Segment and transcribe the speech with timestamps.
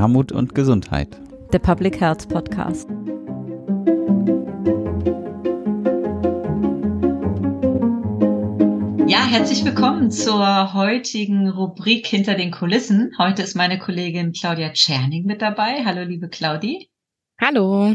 [0.00, 1.20] Armut und Gesundheit.
[1.52, 2.88] Der Public Health Podcast.
[9.06, 13.12] Ja, herzlich willkommen zur heutigen Rubrik Hinter den Kulissen.
[13.18, 15.84] Heute ist meine Kollegin Claudia Tscherning mit dabei.
[15.84, 16.88] Hallo, liebe Claudi.
[17.38, 17.94] Hallo.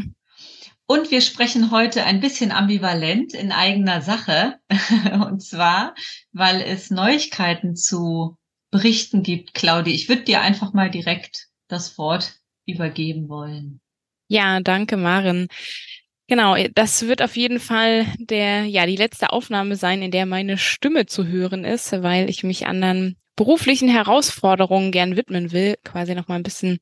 [0.86, 4.60] Und wir sprechen heute ein bisschen ambivalent in eigener Sache.
[5.28, 5.96] Und zwar,
[6.32, 8.36] weil es Neuigkeiten zu
[8.70, 9.54] berichten gibt.
[9.54, 12.34] Claudi, ich würde dir einfach mal direkt das Wort
[12.66, 13.80] übergeben wollen.
[14.28, 15.48] Ja, danke, Maren.
[16.28, 20.58] Genau, das wird auf jeden Fall der, ja, die letzte Aufnahme sein, in der meine
[20.58, 26.26] Stimme zu hören ist, weil ich mich anderen beruflichen Herausforderungen gern widmen will, quasi noch
[26.26, 26.78] mal ein bisschen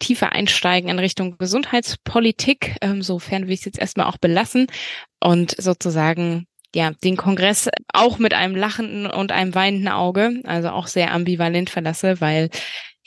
[0.00, 4.66] tiefer einsteigen in Richtung Gesundheitspolitik, ähm, sofern wir es jetzt erstmal auch belassen
[5.20, 10.86] und sozusagen ja, den Kongress auch mit einem lachenden und einem weinenden Auge, also auch
[10.86, 12.50] sehr ambivalent verlasse, weil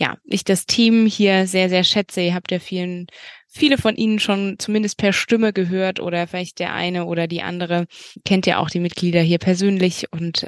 [0.01, 2.21] ja, ich das Team hier sehr, sehr schätze.
[2.21, 3.05] Ihr habt ja vielen,
[3.47, 7.85] viele von Ihnen schon zumindest per Stimme gehört oder vielleicht der eine oder die andere
[8.25, 10.47] kennt ja auch die Mitglieder hier persönlich und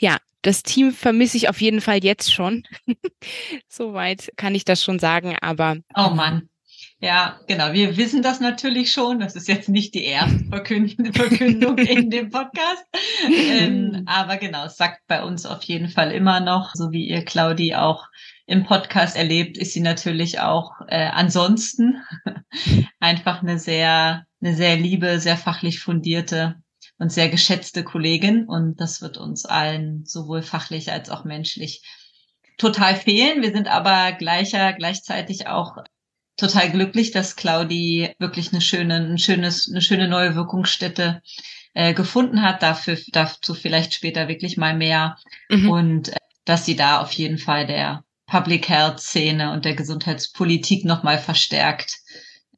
[0.00, 2.64] ja, das Team vermisse ich auf jeden Fall jetzt schon.
[3.68, 5.76] Soweit kann ich das schon sagen, aber.
[5.96, 6.48] Oh Mann.
[6.98, 7.72] Ja, genau.
[7.72, 9.20] Wir wissen das natürlich schon.
[9.20, 12.84] Das ist jetzt nicht die erste Verkündung in dem Podcast.
[13.28, 17.24] Ähm, aber genau, es sagt bei uns auf jeden Fall immer noch, so wie ihr
[17.24, 18.08] Claudi auch
[18.46, 22.02] im Podcast erlebt, ist sie natürlich auch äh, ansonsten
[23.00, 26.56] einfach eine sehr, eine sehr liebe, sehr fachlich fundierte
[26.98, 28.44] und sehr geschätzte Kollegin.
[28.46, 31.82] Und das wird uns allen sowohl fachlich als auch menschlich
[32.58, 33.42] total fehlen.
[33.42, 35.76] Wir sind aber gleicher, gleichzeitig auch
[36.36, 41.22] total glücklich, dass Claudi wirklich eine schöne, ein schönes, eine schöne neue Wirkungsstätte
[41.74, 42.62] äh, gefunden hat.
[42.62, 45.16] Dafür, dazu vielleicht später wirklich mal mehr.
[45.48, 45.70] Mhm.
[45.70, 50.86] Und äh, dass sie da auf jeden Fall der Public Health Szene und der Gesundheitspolitik
[50.86, 51.98] nochmal verstärkt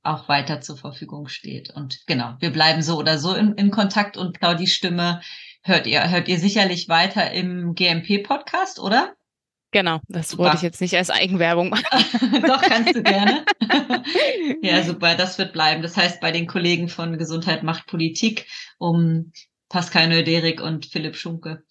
[0.04, 1.70] auch weiter zur Verfügung steht.
[1.70, 5.20] Und genau, wir bleiben so oder so in, in Kontakt und Claudi Stimme
[5.62, 9.14] hört ihr, hört ihr sicherlich weiter im GMP-Podcast, oder?
[9.72, 10.44] Genau, das super.
[10.44, 11.90] wollte ich jetzt nicht als Eigenwerbung machen.
[12.46, 13.44] Doch, kannst du gerne.
[14.62, 15.82] ja, super, das wird bleiben.
[15.82, 18.46] Das heißt, bei den Kollegen von Gesundheit macht Politik
[18.78, 19.32] um
[19.68, 21.63] Pascal Neuderik und Philipp Schunke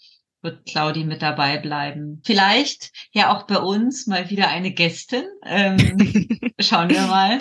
[0.44, 2.22] wird Claudi mit dabei bleiben.
[2.24, 5.24] Vielleicht ja auch bei uns mal wieder eine Gästin.
[5.46, 5.78] Ähm,
[6.60, 7.40] schauen wir mal,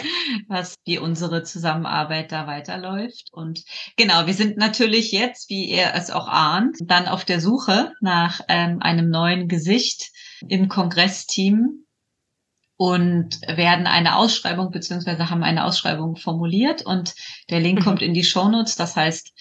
[0.48, 3.28] was wie unsere Zusammenarbeit da weiterläuft.
[3.32, 3.64] Und
[3.96, 8.40] genau, wir sind natürlich jetzt, wie ihr es auch ahnt, dann auf der Suche nach
[8.48, 10.12] ähm, einem neuen Gesicht
[10.48, 11.84] im Kongressteam
[12.76, 17.14] und werden eine Ausschreibung beziehungsweise haben eine Ausschreibung formuliert und
[17.50, 17.84] der Link mhm.
[17.84, 18.76] kommt in die Shownotes.
[18.76, 19.32] Das heißt,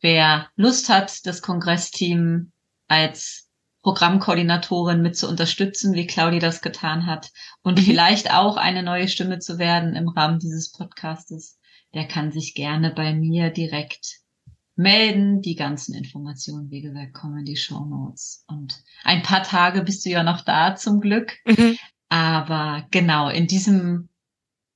[0.00, 2.52] wer Lust hat, das Kongressteam
[2.88, 3.50] als
[3.82, 7.30] Programmkoordinatorin mit zu unterstützen, wie Claudi das getan hat
[7.62, 7.82] und mhm.
[7.82, 11.58] vielleicht auch eine neue Stimme zu werden im Rahmen dieses Podcastes,
[11.92, 14.20] der kann sich gerne bei mir direkt
[14.74, 15.42] melden.
[15.42, 18.44] Die ganzen Informationen, wie gesagt, kommen in die Show Notes.
[18.48, 21.34] Und ein paar Tage bist du ja noch da, zum Glück.
[21.44, 21.76] Mhm.
[22.08, 24.08] Aber genau, in diesem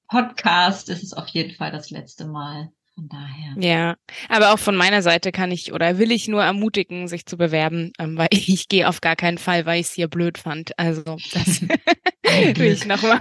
[0.09, 2.73] Podcast ist es auf jeden Fall das letzte Mal.
[2.99, 3.55] Von daher.
[3.57, 3.97] Ja,
[4.29, 7.93] aber auch von meiner Seite kann ich oder will ich nur ermutigen, sich zu bewerben,
[8.01, 10.77] ähm, weil ich, ich gehe auf gar keinen Fall, weil ich es hier blöd fand.
[10.81, 11.63] Also das
[12.59, 13.21] will ich nochmal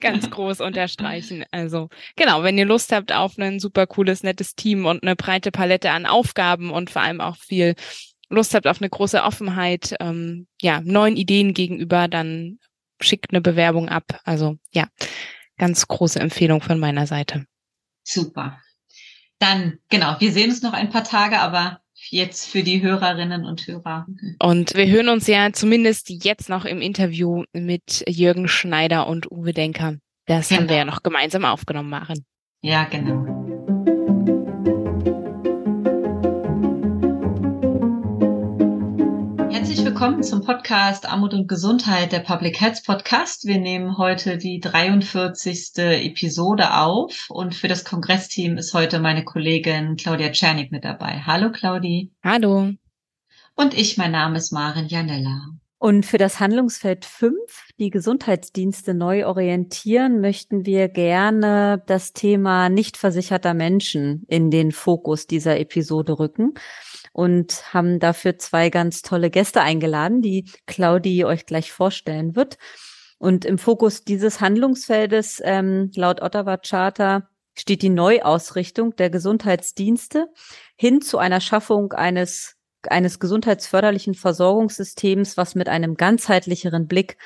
[0.00, 1.44] ganz groß unterstreichen.
[1.50, 5.50] Also genau, wenn ihr Lust habt auf ein super cooles, nettes Team und eine breite
[5.50, 7.74] Palette an Aufgaben und vor allem auch viel
[8.30, 12.58] Lust habt auf eine große Offenheit, ähm, ja, neuen Ideen gegenüber, dann
[12.98, 14.20] schickt eine Bewerbung ab.
[14.24, 14.88] Also ja,
[15.58, 17.44] ganz große Empfehlung von meiner Seite.
[18.04, 18.58] Super.
[19.40, 21.80] Dann, genau, wir sehen uns noch ein paar Tage, aber
[22.10, 24.06] jetzt für die Hörerinnen und Hörer.
[24.38, 29.52] Und wir hören uns ja zumindest jetzt noch im Interview mit Jürgen Schneider und Uwe
[29.52, 29.96] Denker.
[30.26, 30.60] Das genau.
[30.60, 32.24] haben wir ja noch gemeinsam aufgenommen, Maren.
[32.62, 33.39] Ja, genau.
[39.78, 43.46] Willkommen zum Podcast Armut und Gesundheit, der Public Health Podcast.
[43.46, 45.72] Wir nehmen heute die 43.
[45.76, 51.22] Episode auf und für das Kongressteam ist heute meine Kollegin Claudia Czernik mit dabei.
[51.24, 52.10] Hallo Claudi.
[52.24, 52.72] Hallo.
[53.54, 55.46] Und ich, mein Name ist Maren Janella.
[55.78, 57.34] Und für das Handlungsfeld 5,
[57.78, 65.26] die Gesundheitsdienste neu orientieren, möchten wir gerne das Thema nicht versicherter Menschen in den Fokus
[65.26, 66.54] dieser Episode rücken
[67.12, 72.58] und haben dafür zwei ganz tolle Gäste eingeladen, die Claudi euch gleich vorstellen wird.
[73.18, 80.28] Und im Fokus dieses Handlungsfeldes ähm, laut Ottawa Charter steht die Neuausrichtung der Gesundheitsdienste
[80.76, 82.56] hin zu einer Schaffung eines
[82.88, 87.18] eines gesundheitsförderlichen Versorgungssystems, was mit einem ganzheitlicheren Blick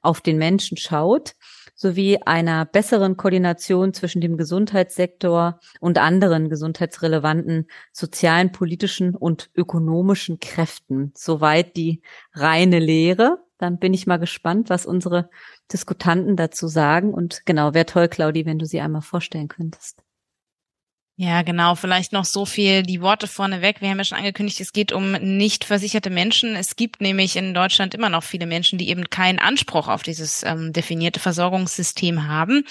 [0.00, 1.34] auf den Menschen schaut.
[1.74, 11.12] Sowie einer besseren Koordination zwischen dem Gesundheitssektor und anderen gesundheitsrelevanten sozialen, politischen und ökonomischen Kräften.
[11.16, 12.02] Soweit die
[12.32, 13.38] reine Lehre.
[13.58, 15.30] Dann bin ich mal gespannt, was unsere
[15.72, 17.14] Diskutanten dazu sagen.
[17.14, 20.02] Und genau, wäre toll, Claudi, wenn du sie einmal vorstellen könntest.
[21.24, 21.76] Ja, genau.
[21.76, 23.80] Vielleicht noch so viel die Worte vorneweg.
[23.80, 26.56] Wir haben ja schon angekündigt, es geht um nicht versicherte Menschen.
[26.56, 30.42] Es gibt nämlich in Deutschland immer noch viele Menschen, die eben keinen Anspruch auf dieses
[30.42, 32.64] ähm, definierte Versorgungssystem haben.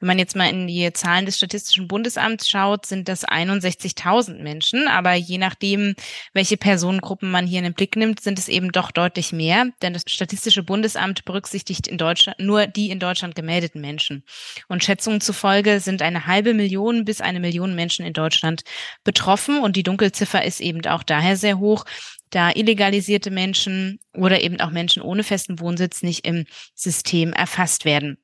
[0.00, 4.88] Wenn man jetzt mal in die Zahlen des Statistischen Bundesamts schaut, sind das 61.000 Menschen.
[4.88, 5.94] Aber je nachdem,
[6.32, 9.66] welche Personengruppen man hier in den Blick nimmt, sind es eben doch deutlich mehr.
[9.82, 14.24] Denn das Statistische Bundesamt berücksichtigt in Deutschland nur die in Deutschland gemeldeten Menschen.
[14.68, 18.62] Und Schätzungen zufolge sind eine halbe Million bis eine Million Menschen in Deutschland
[19.04, 21.84] betroffen und die Dunkelziffer ist eben auch daher sehr hoch,
[22.30, 28.18] da illegalisierte Menschen oder eben auch Menschen ohne festen Wohnsitz nicht im System erfasst werden.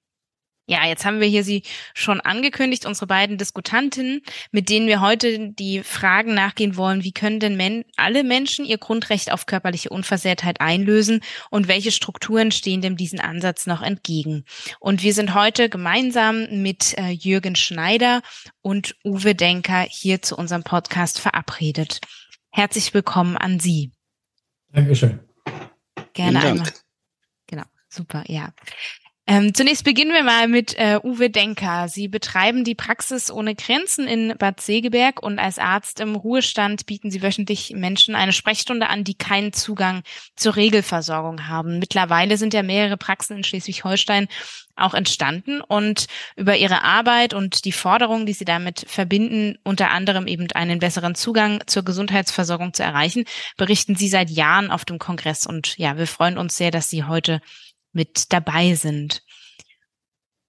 [0.68, 1.62] Ja, jetzt haben wir hier sie
[1.94, 7.38] schon angekündigt, unsere beiden Diskutantinnen, mit denen wir heute die Fragen nachgehen wollen, wie können
[7.38, 11.20] denn men alle Menschen ihr Grundrecht auf körperliche Unversehrtheit einlösen
[11.50, 14.44] und welche Strukturen stehen dem diesen Ansatz noch entgegen?
[14.80, 18.22] Und wir sind heute gemeinsam mit äh, Jürgen Schneider
[18.60, 22.00] und Uwe Denker hier zu unserem Podcast verabredet.
[22.50, 23.92] Herzlich willkommen an Sie.
[24.72, 25.20] Dankeschön.
[26.12, 26.72] Gerne einmal.
[27.46, 28.52] Genau, super, ja.
[29.28, 31.88] Ähm, zunächst beginnen wir mal mit äh, Uwe Denker.
[31.88, 37.10] Sie betreiben die Praxis ohne Grenzen in Bad Segeberg und als Arzt im Ruhestand bieten
[37.10, 40.02] Sie wöchentlich Menschen eine Sprechstunde an, die keinen Zugang
[40.36, 41.80] zur Regelversorgung haben.
[41.80, 44.28] Mittlerweile sind ja mehrere Praxen in Schleswig-Holstein
[44.76, 46.06] auch entstanden und
[46.36, 51.14] über ihre Arbeit und die Forderungen, die sie damit verbinden, unter anderem eben einen besseren
[51.16, 53.24] Zugang zur Gesundheitsversorgung zu erreichen,
[53.56, 55.46] berichten sie seit Jahren auf dem Kongress.
[55.46, 57.40] Und ja, wir freuen uns sehr, dass Sie heute
[57.96, 59.22] mit dabei sind.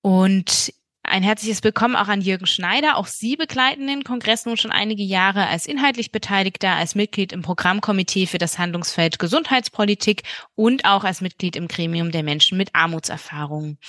[0.02, 2.98] Und ein herzliches Willkommen auch an Jürgen Schneider.
[2.98, 7.42] Auch Sie begleiten den Kongress nun schon einige Jahre als inhaltlich Beteiligter, als Mitglied im
[7.42, 10.24] Programmkomitee für das Handlungsfeld Gesundheitspolitik
[10.56, 13.80] und auch als Mitglied im Gremium der Menschen mit Armutserfahrungen.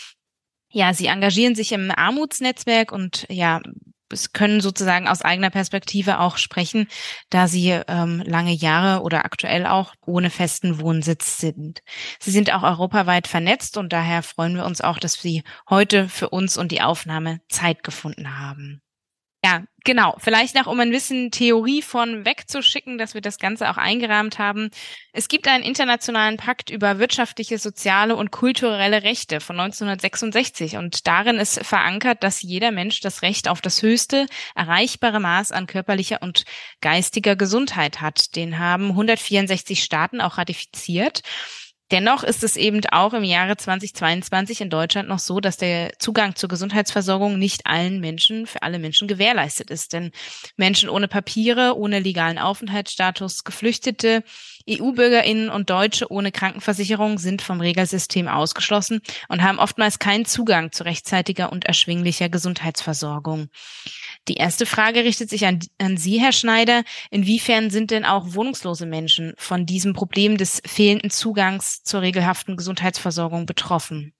[0.71, 3.61] Ja, Sie engagieren sich im Armutsnetzwerk und ja,
[4.13, 6.89] es können sozusagen aus eigener Perspektive auch sprechen,
[7.31, 11.81] da sie ähm, lange Jahre oder aktuell auch ohne festen Wohnsitz sind.
[12.21, 16.31] Sie sind auch europaweit vernetzt und daher freuen wir uns auch, dass Sie heute für
[16.31, 18.81] uns und die Aufnahme Zeit gefunden haben.
[19.45, 20.17] Ja, genau.
[20.19, 24.71] Vielleicht noch, um ein bisschen Theorie von wegzuschicken, dass wir das Ganze auch eingerahmt haben.
[25.13, 31.37] Es gibt einen internationalen Pakt über wirtschaftliche, soziale und kulturelle Rechte von 1966 und darin
[31.37, 34.27] ist verankert, dass jeder Mensch das Recht auf das höchste
[34.57, 36.45] erreichbare Maß an körperlicher und
[36.81, 38.35] geistiger Gesundheit hat.
[38.35, 41.23] Den haben 164 Staaten auch ratifiziert.
[41.91, 46.37] Dennoch ist es eben auch im Jahre 2022 in Deutschland noch so, dass der Zugang
[46.37, 49.95] zur Gesundheitsversorgung nicht allen Menschen, für alle Menschen gewährleistet ist.
[49.95, 50.13] Denn
[50.57, 54.23] Menschen ohne Papiere, ohne legalen Aufenthaltsstatus, Geflüchtete,
[54.69, 60.85] EU-Bürgerinnen und Deutsche ohne Krankenversicherung sind vom Regelsystem ausgeschlossen und haben oftmals keinen Zugang zu
[60.85, 63.49] rechtzeitiger und erschwinglicher Gesundheitsversorgung.
[64.29, 66.85] Die erste Frage richtet sich an, an Sie, Herr Schneider.
[67.11, 73.47] Inwiefern sind denn auch wohnungslose Menschen von diesem Problem des fehlenden Zugangs zur regelhaften Gesundheitsversorgung
[73.47, 74.13] betroffen?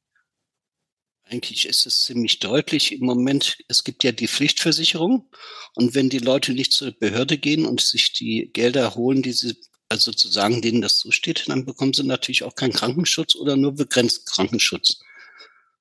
[1.31, 3.59] Eigentlich ist es ziemlich deutlich im Moment.
[3.69, 5.29] Es gibt ja die Pflichtversicherung.
[5.75, 9.55] Und wenn die Leute nicht zur Behörde gehen und sich die Gelder holen, die sie,
[9.89, 14.27] also sozusagen denen das zusteht, dann bekommen sie natürlich auch keinen Krankenschutz oder nur begrenzt
[14.27, 14.99] Krankenschutz.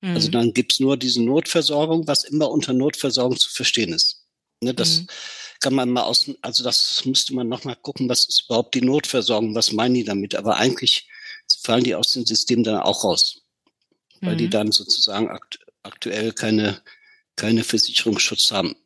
[0.00, 0.16] Also mhm.
[0.16, 4.24] Also dann gibt's nur diese Notversorgung, was immer unter Notversorgung zu verstehen ist.
[4.60, 5.06] Ne, das mhm.
[5.60, 9.54] kann man mal aus, also das müsste man nochmal gucken, was ist überhaupt die Notversorgung,
[9.54, 10.34] was meinen die damit?
[10.34, 11.08] Aber eigentlich
[11.62, 13.42] fallen die aus dem System dann auch raus,
[14.20, 14.38] weil mhm.
[14.38, 16.82] die dann sozusagen akt aktuell keine,
[17.36, 18.76] keine Versicherungsschutz haben.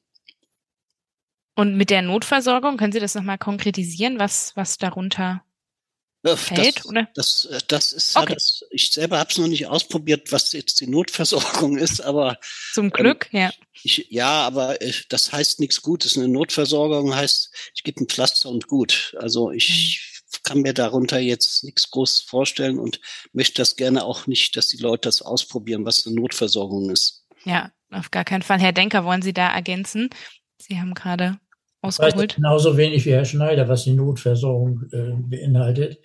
[1.55, 5.43] Und mit der Notversorgung, können Sie das nochmal konkretisieren, was, was darunter
[6.37, 7.09] fällt, das, oder?
[7.15, 8.31] Das, das ist okay.
[8.31, 12.39] ja das, ich selber habe es noch nicht ausprobiert, was jetzt die Notversorgung ist, aber
[12.73, 13.51] zum Glück, ähm, ja.
[13.83, 16.17] Ich, ja, aber äh, das heißt nichts Gutes.
[16.17, 19.17] Eine Notversorgung heißt, ich gebe ein Pflaster und gut.
[19.19, 20.39] Also ich mhm.
[20.45, 23.01] kann mir darunter jetzt nichts groß vorstellen und
[23.33, 27.27] möchte das gerne auch nicht, dass die Leute das ausprobieren, was eine Notversorgung ist.
[27.45, 28.61] Ja, auf gar keinen Fall.
[28.61, 30.11] Herr Denker, wollen Sie da ergänzen?
[30.63, 31.39] Sie haben gerade
[31.81, 32.37] ausgeholt.
[32.37, 35.99] Genauso wenig wie Herr Schneider, was die Notversorgung äh, beinhaltet.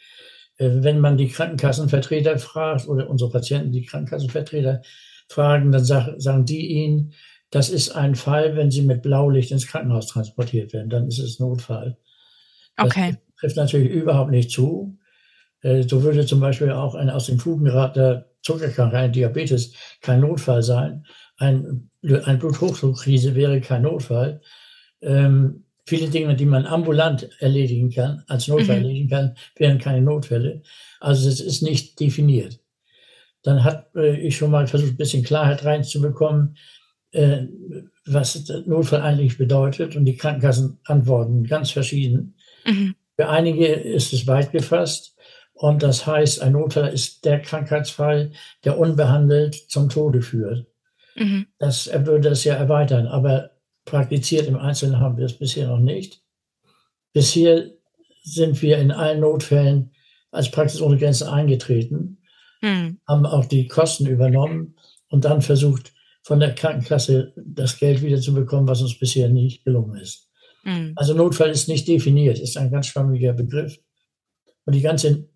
[0.58, 4.82] Äh, wenn man die Krankenkassenvertreter fragt oder unsere Patienten die Krankenkassenvertreter
[5.30, 7.14] fragen, dann sag, sagen die ihnen,
[7.52, 11.40] das ist ein Fall, wenn sie mit Blaulicht ins Krankenhaus transportiert werden, dann ist es
[11.40, 11.98] Notfall.
[12.76, 13.18] Das okay.
[13.40, 14.98] trifft natürlich überhaupt nicht zu.
[15.62, 20.22] Äh, so würde zum Beispiel auch ein aus dem Fugen geratener Zuckerkrankheit, ein Diabetes, kein
[20.22, 21.06] Notfall sein.
[21.38, 21.90] Ein,
[22.26, 24.42] ein Bluthochdruckkrise wäre kein Notfall.
[25.02, 28.84] Ähm, viele Dinge, die man ambulant erledigen kann, als Notfall mhm.
[28.84, 30.62] erledigen kann, wären keine Notfälle.
[31.00, 32.60] Also es ist nicht definiert.
[33.44, 36.58] Dann hat äh, ich schon mal versucht, ein bisschen Klarheit reinzubekommen,
[37.12, 37.44] äh,
[38.06, 39.96] was Notfall eigentlich bedeutet.
[39.96, 42.36] Und die Krankenkassen antworten ganz verschieden.
[42.66, 42.96] Mhm.
[43.16, 45.16] Für einige ist es weit gefasst.
[45.54, 48.32] Und das heißt, ein Notfall ist der Krankheitsfall,
[48.64, 50.68] der unbehandelt zum Tode führt.
[51.18, 51.48] Mhm.
[51.58, 53.52] Das er würde das ja erweitern, aber
[53.86, 56.22] praktiziert im Einzelnen haben wir es bisher noch nicht.
[57.14, 57.72] Bisher
[58.24, 59.92] sind wir in allen Notfällen
[60.32, 62.22] als Praxis ohne Grenzen eingetreten,
[62.62, 63.00] mhm.
[63.08, 64.76] haben auch die Kosten übernommen
[65.10, 69.64] und dann versucht, von der Krankenkasse das Geld wieder zu bekommen, was uns bisher nicht
[69.64, 70.30] gelungen ist.
[70.64, 70.92] Mhm.
[70.98, 73.80] Also Notfall ist nicht definiert, ist ein ganz schwammiger Begriff.
[74.66, 75.30] Und die ganze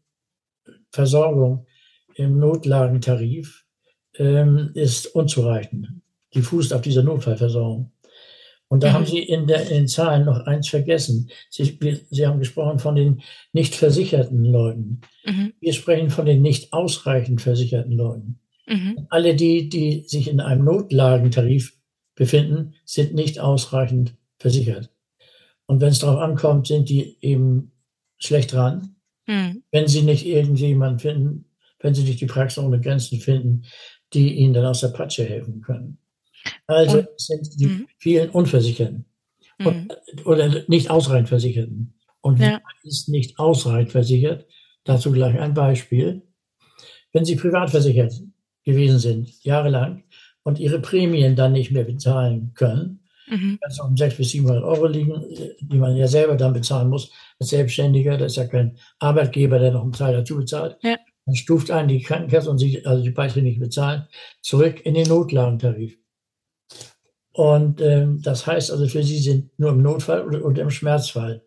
[0.92, 1.66] Versorgung
[2.16, 3.61] im Notlagentarif
[4.22, 5.90] ähm, ist unzureichend.
[6.34, 7.92] Die fußt auf dieser Notfallversorgung.
[8.68, 8.94] Und da mhm.
[8.94, 11.30] haben Sie in, den Zahlen noch eins vergessen.
[11.50, 11.78] Sie,
[12.10, 15.02] Sie haben gesprochen von den nicht versicherten Leuten.
[15.26, 15.54] Mhm.
[15.60, 18.40] Wir sprechen von den nicht ausreichend versicherten Leuten.
[18.68, 19.08] Mhm.
[19.10, 21.74] Alle die, die sich in einem Notlagentarif
[22.16, 24.90] befinden, sind nicht ausreichend versichert.
[25.66, 27.72] Und wenn es darauf ankommt, sind die eben
[28.20, 28.96] schlecht dran.
[29.28, 29.64] Mhm.
[29.72, 31.46] Wenn sie nicht irgendjemanden finden,
[31.82, 33.64] wenn sie nicht die Praxis ohne Grenzen finden,
[34.14, 35.98] die ihnen dann aus der Patsche helfen können.
[36.68, 37.86] Also und, sind die mh.
[37.98, 39.06] vielen Unversicherten
[39.66, 40.26] und, mhm.
[40.26, 41.94] oder nicht ausreichend Versicherten.
[42.22, 42.62] Und ja.
[42.84, 44.46] ist nicht ausreichend versichert?
[44.84, 46.22] Dazu gleich ein Beispiel.
[47.14, 48.14] Wenn Sie privat versichert
[48.64, 50.04] gewesen sind, jahrelang,
[50.44, 53.60] und Ihre Prämien dann nicht mehr bezahlen können, mhm.
[53.62, 55.24] also um 600 bis 700 Euro liegen,
[55.62, 59.72] die man ja selber dann bezahlen muss, als Selbstständiger, das ist ja kein Arbeitgeber, der
[59.72, 60.98] noch einen Teil dazu bezahlt, ja.
[61.26, 64.08] Dann stuft einen die Krankenkasse und Sie, also die Beiträge nicht bezahlen,
[64.42, 65.98] zurück in den Notlagentarif.
[67.34, 71.44] Und ähm, das heißt also, für sie sind nur im Notfall oder, oder im Schmerzfall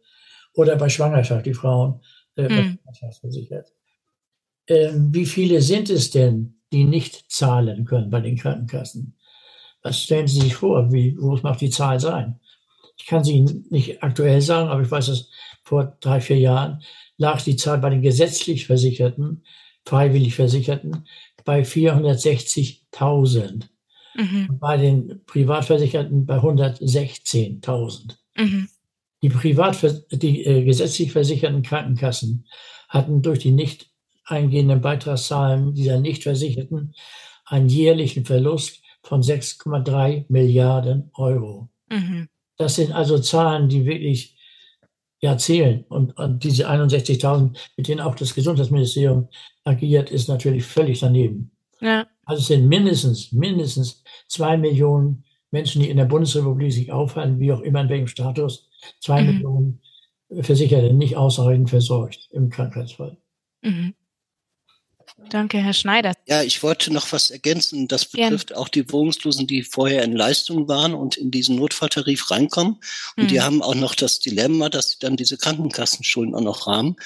[0.54, 2.00] oder bei Schwangerschaft die Frauen
[2.36, 2.78] äh, hm.
[3.20, 3.72] versichert.
[4.66, 9.18] Ähm, wie viele sind es denn, die nicht zahlen können bei den Krankenkassen?
[9.82, 10.90] Was stellen Sie sich vor?
[10.90, 12.40] Wie groß macht die Zahl sein?
[12.96, 15.28] Ich kann sie nicht aktuell sagen, aber ich weiß, dass
[15.64, 16.82] vor drei, vier Jahren
[17.18, 19.44] lag die Zahl bei den gesetzlich Versicherten,
[19.84, 21.06] freiwillig Versicherten
[21.44, 23.68] bei 460.000
[24.14, 24.58] mhm.
[24.58, 28.16] bei den Privatversicherten bei 116.000.
[28.36, 28.68] Mhm.
[29.22, 32.46] Die, Privat, die äh, gesetzlich versicherten Krankenkassen
[32.88, 33.90] hatten durch die nicht
[34.24, 36.94] eingehenden Beitragszahlen dieser Nichtversicherten
[37.46, 41.68] einen jährlichen Verlust von 6,3 Milliarden Euro.
[41.90, 42.28] Mhm.
[42.56, 44.33] Das sind also Zahlen, die wirklich
[45.24, 45.84] ja zählen.
[45.88, 49.28] Und, und diese 61.000, mit denen auch das Gesundheitsministerium
[49.64, 51.50] agiert, ist natürlich völlig daneben.
[51.80, 52.06] Ja.
[52.24, 57.52] Also es sind mindestens, mindestens zwei Millionen Menschen, die in der Bundesrepublik sich aufhalten, wie
[57.52, 58.68] auch immer in welchem Status,
[59.00, 59.26] zwei mhm.
[59.32, 59.80] Millionen
[60.40, 63.16] Versicherte nicht ausreichend versorgt im Krankheitsfall.
[63.62, 63.94] Mhm.
[65.30, 66.12] Danke, Herr Schneider.
[66.26, 67.88] Ja, ich wollte noch was ergänzen.
[67.88, 68.58] Das betrifft Gern.
[68.58, 72.80] auch die Wohnungslosen, die vorher in Leistung waren und in diesen Notfalltarif reinkommen.
[73.16, 73.28] Und mhm.
[73.28, 76.96] die haben auch noch das Dilemma, dass sie dann diese Krankenkassenschulden auch noch haben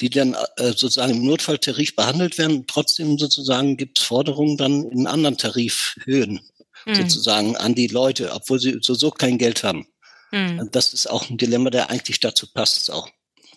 [0.00, 2.66] die dann äh, sozusagen im Notfalltarif behandelt werden.
[2.66, 6.40] Trotzdem sozusagen gibt es Forderungen dann in anderen Tarifhöhen
[6.84, 6.94] mhm.
[6.94, 9.86] sozusagen an die Leute, obwohl sie sowieso kein Geld haben.
[10.32, 10.68] Mhm.
[10.72, 13.08] Das ist auch ein Dilemma, der eigentlich dazu passt auch.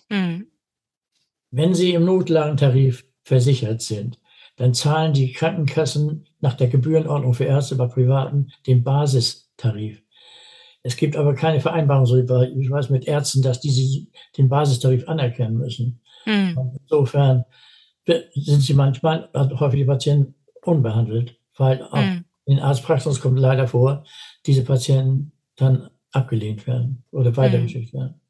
[0.10, 0.48] Mhm.
[1.52, 4.20] Wenn Sie im Notlagentarif versichert sind,
[4.58, 10.02] dann zahlen die Krankenkassen nach der Gebührenordnung für Ärzte bei Privaten den Basistarif.
[10.82, 15.58] Es gibt aber keine Vereinbarung, so ich weiß, mit Ärzten, dass diese den Basistarif anerkennen
[15.58, 16.02] müssen.
[16.26, 16.80] Mhm.
[16.82, 17.46] Insofern
[18.34, 20.34] sind sie manchmal, also häufig die Patienten
[20.64, 22.26] unbehandelt, weil auch mhm.
[22.46, 24.06] in Arztpraxen kommt leider vor,
[24.48, 28.00] diese Patienten dann abgelehnt werden oder weitergeschickt mhm.
[28.00, 28.22] werden.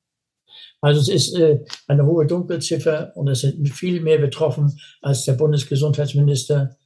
[0.81, 5.33] Also es ist äh, eine hohe Dunkelziffer und es sind viel mehr betroffen als der
[5.33, 6.77] Bundesgesundheitsminister.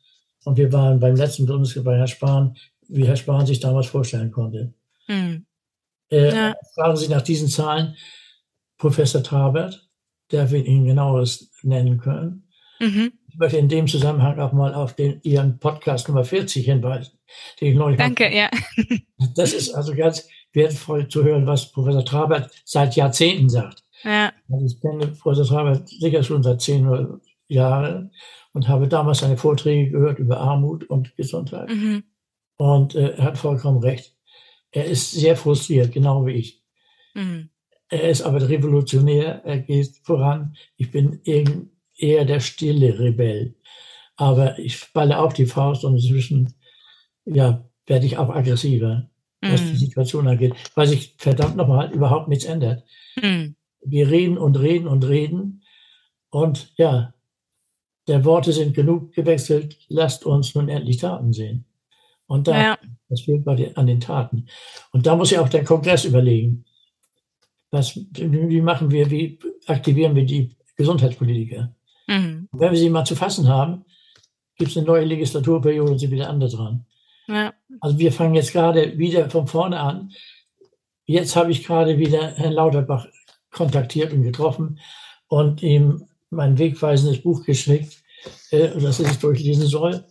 [0.46, 4.32] Und wir waren beim letzten Bundesgesundheitsminister bei Herrn Spahn, wie Herr Spahn sich damals vorstellen
[4.32, 4.74] konnte.
[5.08, 5.46] Mhm.
[6.10, 6.56] Äh, ja.
[6.76, 7.96] Fragen Sie nach diesen Zahlen
[8.78, 9.90] Professor Trabert,
[10.32, 12.48] der wir Ihnen genaueres nennen können.
[12.80, 13.14] Mhm.
[13.30, 17.18] Ich möchte in dem Zusammenhang auch mal auf den, Ihren Podcast Nummer 40 hinweisen,
[17.60, 18.50] den ich neulich Danke, ja.
[19.36, 23.84] Das ist also ganz wertvoll zu hören, was Professor Trabert seit Jahrzehnten sagt.
[24.04, 24.32] Ja.
[24.50, 28.12] Also ich kenne Professor Trabert sicher schon seit zehn Jahren
[28.54, 31.70] und habe damals seine Vorträge gehört über Armut und Gesundheit.
[31.70, 32.04] Mhm.
[32.58, 34.16] Und äh, er hat vollkommen recht.
[34.72, 36.64] Er ist sehr frustriert, genau wie ich.
[37.14, 37.50] Mhm.
[37.90, 40.56] Er ist aber revolutionär, er geht voran.
[40.78, 43.56] Ich bin eher der stille Rebell.
[44.16, 46.54] Aber ich falle auch die Faust und inzwischen,
[47.26, 49.10] ja, werde ich auch aggressiver,
[49.52, 49.78] was die Mm.
[49.78, 52.84] Situation angeht, weil sich verdammt nochmal überhaupt nichts ändert.
[53.22, 53.56] Mm.
[53.86, 55.64] Wir reden und reden und reden
[56.30, 57.14] und ja,
[58.08, 61.66] der Worte sind genug gewechselt, lasst uns nun endlich Taten sehen.
[62.28, 62.78] Und da, Ja.
[63.10, 64.48] das fehlt bei den, an den Taten.
[64.92, 66.66] Und da muss ja auch der Kongress überlegen,
[67.72, 71.74] was, wie machen wir, wie aktivieren wir die Gesundheitspolitiker?
[72.52, 73.86] Und wenn wir sie mal zu fassen haben,
[74.58, 76.86] gibt es eine neue Legislaturperiode und sind wieder andere dran.
[77.28, 77.54] Ja.
[77.80, 80.12] Also wir fangen jetzt gerade wieder von vorne an.
[81.06, 83.08] Jetzt habe ich gerade wieder Herrn Lauterbach
[83.52, 84.80] kontaktiert und getroffen
[85.28, 88.04] und ihm mein wegweisendes Buch geschickt,
[88.52, 90.06] äh, dass er sich durchlesen soll.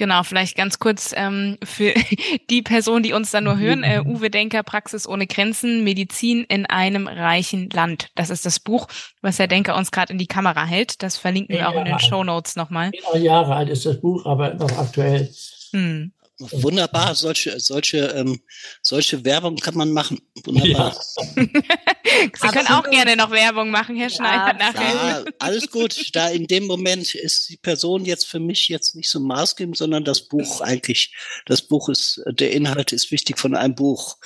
[0.00, 1.92] Genau, vielleicht ganz kurz ähm, für
[2.48, 3.84] die Personen, die uns dann nur hören.
[3.84, 8.08] Äh, Uwe Denker, Praxis ohne Grenzen, Medizin in einem reichen Land.
[8.14, 8.88] Das ist das Buch,
[9.20, 11.02] was Herr Denker uns gerade in die Kamera hält.
[11.02, 11.98] Das verlinken wir auch in den.
[11.98, 12.92] Show Notes nochmal.
[13.18, 15.28] Jahre alt ist das Buch, aber noch aktuell.
[15.72, 16.12] Hm.
[16.40, 18.40] Wunderbar, solche, solche, ähm,
[18.80, 20.20] solche Werbung kann man machen.
[20.44, 20.98] Wunderbar.
[21.36, 24.74] Sie können auch gerne noch Werbung machen, Herr Schneider, absolut.
[24.74, 24.94] nachher.
[24.94, 26.10] Ja, alles gut.
[26.14, 30.04] Da in dem Moment ist die Person jetzt für mich jetzt nicht so maßgebend, sondern
[30.04, 31.14] das Buch eigentlich.
[31.44, 34.16] Das Buch ist, der Inhalt ist wichtig von einem Buch.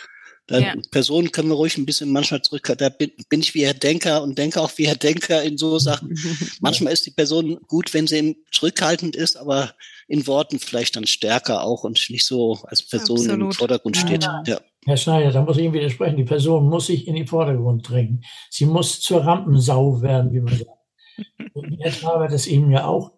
[0.46, 0.74] Da Ja.
[0.90, 2.70] Personen können wir ruhig ein bisschen manchmal zurück.
[2.76, 5.78] Da bin, bin ich wie Herr Denker und denke auch wie Herr Denker in so
[5.78, 6.14] Sachen.
[6.60, 9.74] Manchmal ist die Person gut, wenn sie eben zurückhaltend ist, aber
[10.06, 13.56] in Worten vielleicht dann stärker auch und nicht so als Person im Absolut.
[13.56, 14.24] Vordergrund steht.
[14.24, 14.42] Ja.
[14.46, 14.60] Ja.
[14.84, 16.18] Herr Schneider, da muss ich Ihnen widersprechen.
[16.18, 18.22] Die Person muss sich in den Vordergrund drängen.
[18.50, 20.70] Sie muss zur Rampensau werden, wie man sagt.
[21.54, 23.12] Und Herr Traber das Ihnen ja auch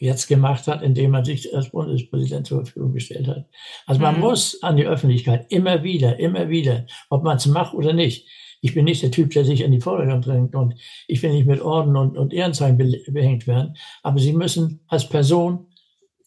[0.00, 3.46] jetzt gemacht hat, indem er sich als Bundespräsident zur Verfügung gestellt hat.
[3.86, 4.20] Also man Mhm.
[4.20, 8.26] muss an die Öffentlichkeit immer wieder, immer wieder, ob man es macht oder nicht.
[8.62, 10.74] Ich bin nicht der Typ, der sich in die Vordergrund drängt und
[11.06, 13.76] ich will nicht mit Orden und, und Ehrenzeichen be behängt werden.
[14.02, 15.66] Aber Sie müssen als Person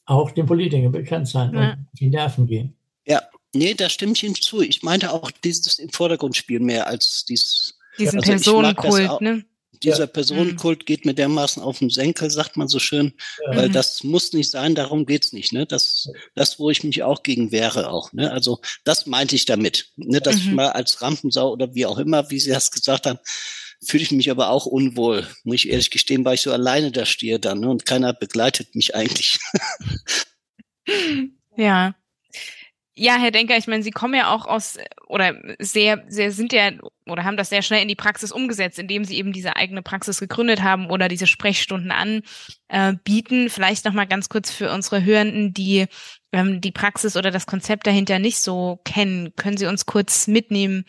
[0.05, 1.59] auch den Politikern bekannt sein Ja.
[1.59, 2.75] und auf die Nerven gehen.
[3.55, 4.61] Nee, da stimme ich Ihnen zu.
[4.61, 9.45] Ich meinte auch dieses im Vordergrund spielen mehr als dieses, Diesen Also Personenkult, ne?
[9.83, 13.13] Dieser Personenkult geht mir dermaßen auf den Senkel, sagt man so schön,
[13.47, 13.57] Ja.
[13.57, 13.73] weil Mhm.
[13.73, 15.65] das muss nicht sein, darum geht's nicht, ne?
[15.65, 18.31] Das, das, wo ich mich auch gegen wehre auch, ne?
[18.31, 20.21] Also, das meinte ich damit, ne?
[20.21, 20.55] Dass ich Mhm.
[20.55, 23.19] mal als Rampensau oder wie auch immer, wie Sie das gesagt haben,
[23.85, 27.05] fühle ich mich aber auch unwohl, muss ich ehrlich gestehen, weil ich so alleine da
[27.05, 27.69] stehe dann, ne?
[27.69, 29.37] Und keiner begleitet mich eigentlich.
[31.55, 31.95] Ja.
[32.95, 34.77] Ja, Herr Denker, ich meine, Sie kommen ja auch aus
[35.07, 36.71] oder sehr, sehr sind ja
[37.07, 40.19] oder haben das sehr schnell in die Praxis umgesetzt, indem Sie eben diese eigene Praxis
[40.19, 41.91] gegründet haben oder diese Sprechstunden
[42.69, 43.49] anbieten.
[43.49, 45.85] Vielleicht noch mal ganz kurz für unsere Hörenden, die
[46.31, 49.33] ähm, die Praxis oder das Konzept dahinter nicht so kennen.
[49.35, 50.85] Können Sie uns kurz mitnehmen,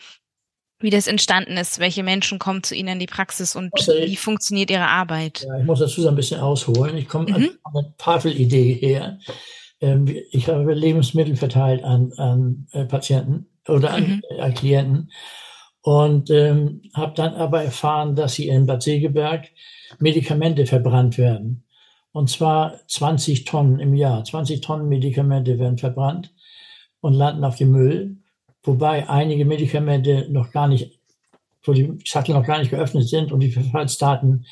[0.79, 1.79] wie das entstanden ist?
[1.79, 4.05] Welche Menschen kommen zu Ihnen in die Praxis und Okay.
[4.05, 5.41] wie funktioniert Ihre Arbeit?
[5.47, 6.97] Ja, ich muss dazu so ein bisschen ausholen.
[6.97, 7.35] Ich komme Mhm.
[7.63, 9.17] an eine Tafelidee her.
[9.81, 14.21] Ähm, Ich habe Lebensmittel verteilt an, an äh, Patienten oder an, Mhm.
[14.29, 15.11] äh, an Klienten
[15.81, 19.49] und ähm, habe dann aber erfahren, dass hier in Bad Segeberg
[19.99, 21.63] Medikamente verbrannt werden.
[22.11, 24.23] Und zwar 20 Tonnen im Jahr.
[24.23, 26.33] 20 Tonnen Medikamente werden verbrannt
[27.01, 28.17] und landen auf dem Müll,
[28.63, 30.97] wobei einige Medikamente noch gar nicht,
[31.63, 34.45] wo die Schachtel noch gar nicht geöffnet sind und die Verfallsdaten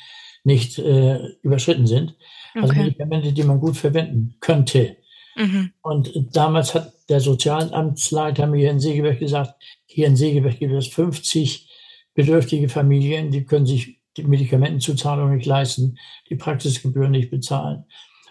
[0.44, 2.14] nicht äh, überschritten sind.
[2.54, 2.84] Also Okay.
[2.84, 4.96] Medikamente, die man gut verwenden könnte.
[5.36, 5.72] Mhm.
[5.82, 9.54] Und damals hat der Sozialamtsleiter mir in Segeberg gesagt,
[9.86, 11.68] hier in Segeberg gibt es 50
[12.14, 15.98] bedürftige Familien, die können sich die Medikamentenzuzahlung nicht leisten,
[16.30, 17.84] die Praxisgebühren nicht bezahlen.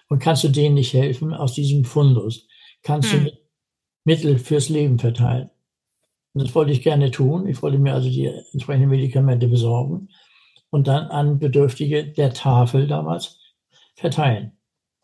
[0.08, 2.48] Und kannst du denen nicht helfen aus diesem Fundus?
[2.82, 3.24] Kannst Hm.
[3.24, 3.32] du
[4.04, 5.50] Mittel fürs Leben verteilen?
[6.32, 7.46] Und das wollte ich gerne tun.
[7.46, 10.08] Ich wollte mir also die entsprechenden Medikamente besorgen
[10.70, 13.38] und dann an Bedürftige der Tafel damals
[13.94, 14.52] verteilen.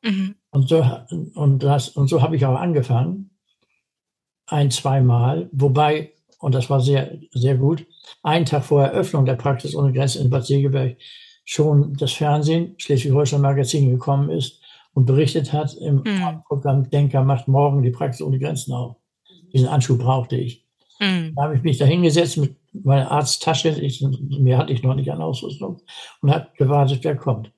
[0.02, 0.34] Mhm.
[0.52, 0.84] Und so,
[1.34, 3.30] und das, und so habe ich auch angefangen.
[4.46, 5.48] Ein, zweimal.
[5.52, 7.86] Wobei, und das war sehr, sehr gut,
[8.22, 10.96] einen Tag vor Eröffnung der Praxis ohne Grenzen in Bad Segeberg
[11.44, 14.60] schon das Fernsehen, Schleswig-Holstein Magazin gekommen ist
[14.92, 16.42] und berichtet hat im Mhm.
[16.46, 18.96] Programm Denker macht morgen die Praxis ohne Grenzen auf.
[19.52, 20.64] Diesen Anschub brauchte ich.
[21.00, 21.32] Mhm.
[21.34, 25.10] Da habe ich mich da hingesetzt mit meiner Arzttasche, ich, mehr hatte ich noch nicht
[25.10, 25.80] an Ausrüstung,
[26.22, 27.52] und habe gewartet, wer kommt.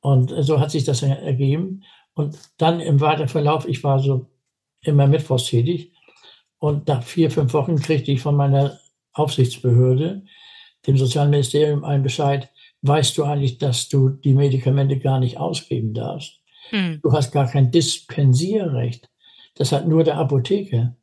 [0.00, 1.84] Und so hat sich das ergeben.
[2.14, 4.26] Und dann im weiteren Verlauf, ich war so
[4.82, 5.92] immer mittwochs tätig.
[6.58, 8.78] Und nach vier, fünf Wochen kriegte ich von meiner
[9.12, 10.24] Aufsichtsbehörde,
[10.86, 12.50] dem Sozialministerium, einen Bescheid,
[12.82, 16.40] weißt du eigentlich, dass du die Medikamente gar nicht ausgeben darfst?
[16.70, 17.00] Mhm.
[17.02, 19.08] Du hast gar kein Dispensierrecht.
[19.54, 20.96] Das hat nur der Apotheker.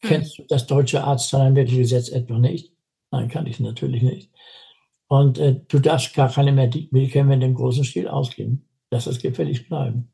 [0.00, 2.72] Kennst du das deutsche Arztzahlungsmittelgesetz etwa nicht?
[3.10, 4.30] Nein, kann ich natürlich nicht.
[5.12, 8.64] Und äh, du darfst gar keine Medikamente im großen Stil ausgeben.
[8.90, 10.10] Lass das gefällig bleiben.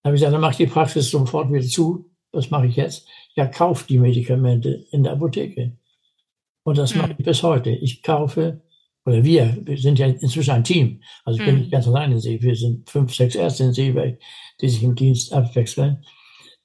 [0.00, 2.08] Dann habe ich gesagt, dann mache ich die Praxis sofort wieder zu.
[2.30, 3.08] Was mache ich jetzt?
[3.34, 5.76] Ja, kauf die Medikamente in der Apotheke.
[6.62, 7.00] Und das mhm.
[7.00, 7.70] mache ich bis heute.
[7.70, 8.62] Ich kaufe,
[9.06, 11.02] oder wir, wir sind ja inzwischen ein Team.
[11.24, 11.50] Also ich mhm.
[11.50, 12.40] bin nicht ganz alleine in See.
[12.40, 14.18] Wir sind fünf, sechs Ärzte in See,
[14.60, 16.04] die sich im Dienst abwechseln.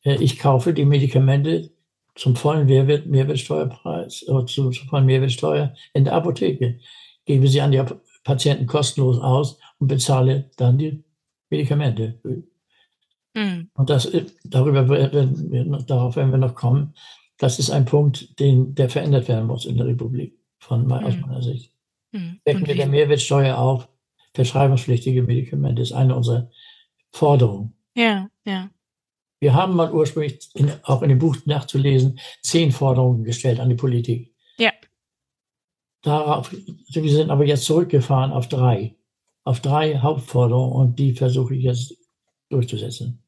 [0.04, 1.72] Äh, ich kaufe die Medikamente
[2.14, 6.78] zum vollen Mehrwert, Mehrwertsteuerpreis oder zum, zum vollen Mehrwertsteuer in der Apotheke
[7.26, 7.84] gebe sie an die
[8.24, 11.04] Patienten kostenlos aus und bezahle dann die
[11.50, 12.20] Medikamente.
[13.34, 13.70] Mhm.
[13.74, 16.94] Und das, äh, darüber werden wir, darauf werden wir noch kommen.
[17.38, 20.92] Das ist ein Punkt, den, der verändert werden muss in der Republik, von, mhm.
[20.92, 21.74] aus meiner Sicht.
[22.12, 22.40] Mhm.
[22.46, 23.88] Decken wir der Mehrwertsteuer auf,
[24.34, 26.50] verschreibungspflichtige Medikamente ist eine unserer
[27.12, 27.74] Forderungen.
[27.96, 28.70] Ja, ja.
[29.40, 33.76] Wir haben mal ursprünglich, in, auch in dem Buch nachzulesen, zehn Forderungen gestellt an die
[33.76, 34.31] Politik.
[36.02, 38.96] Darauf, wir sind aber jetzt zurückgefahren auf drei.
[39.44, 41.96] Auf drei Hauptforderungen und die versuche ich jetzt
[42.50, 43.24] durchzusetzen.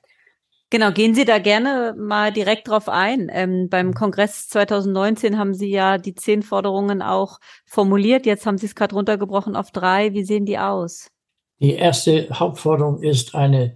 [0.74, 3.30] Genau, gehen Sie da gerne mal direkt drauf ein.
[3.32, 8.26] Ähm, beim Kongress 2019 haben Sie ja die zehn Forderungen auch formuliert.
[8.26, 10.14] Jetzt haben Sie es gerade runtergebrochen auf drei.
[10.14, 11.12] Wie sehen die aus?
[11.60, 13.76] Die erste Hauptforderung ist eine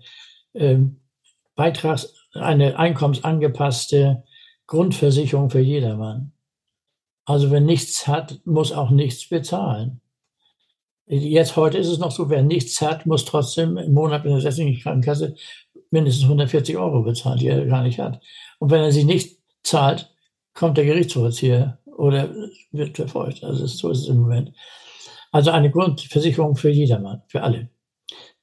[0.56, 1.02] ähm,
[1.56, 4.24] Beitrags-, eine einkommensangepasste
[4.66, 6.32] Grundversicherung für jedermann.
[7.28, 10.00] Also wer nichts hat, muss auch nichts bezahlen.
[11.08, 14.38] Jetzt heute ist es noch so, wer nichts hat, muss trotzdem im Monat in der
[14.38, 15.36] gesetzlichen Krankenkasse
[15.92, 18.22] mindestens 140 Euro bezahlen, die er gar nicht hat.
[18.60, 20.10] Und wenn er sie nicht zahlt,
[20.54, 22.34] kommt der Gerichtsvollzieher oder
[22.72, 23.44] wird verfolgt.
[23.44, 24.54] Also so ist es im Moment.
[25.34, 27.70] Also eine Grundversicherung für jedermann, für alle.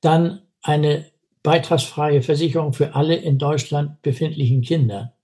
[0.02, 1.06] Dann eine
[1.42, 5.14] beitragsfreie Versicherung für alle in Deutschland befindlichen Kinder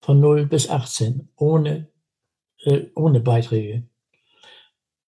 [0.00, 1.93] von 0 bis 18 ohne
[2.64, 3.84] äh, ohne Beiträge.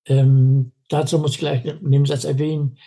[0.06, 2.78] Ähm, dazu muss ich gleich in dem Satz erwähnen,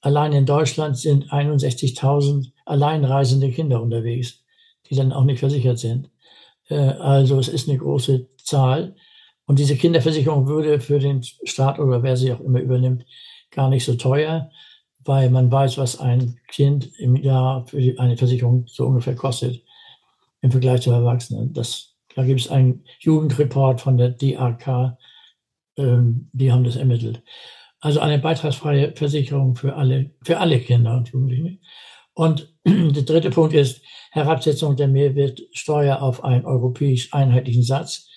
[0.00, 4.44] allein in Deutschland sind 61.000 alleinreisende Kinder unterwegs,
[4.88, 6.10] die dann auch nicht versichert sind.
[6.68, 8.94] Äh, also es ist eine große Zahl.
[9.46, 13.04] Und diese Kinderversicherung würde für den Staat oder wer sie auch immer übernimmt,
[13.50, 14.50] gar nicht so teuer,
[15.00, 19.62] weil man weiß, was ein Kind im Jahr für eine Versicherung so ungefähr kostet
[20.40, 21.52] im Vergleich zu Erwachsenen.
[21.52, 21.89] Das
[22.20, 24.98] da gibt es einen Jugendreport von der DAK,
[25.78, 27.22] ähm, die haben das ermittelt.
[27.80, 31.58] Also eine beitragsfreie Versicherung für alle, für alle Kinder und Jugendliche.
[32.12, 33.80] Und der dritte Punkt ist
[34.10, 38.10] Herabsetzung der Mehrwertsteuer auf einen europäisch einheitlichen Satz.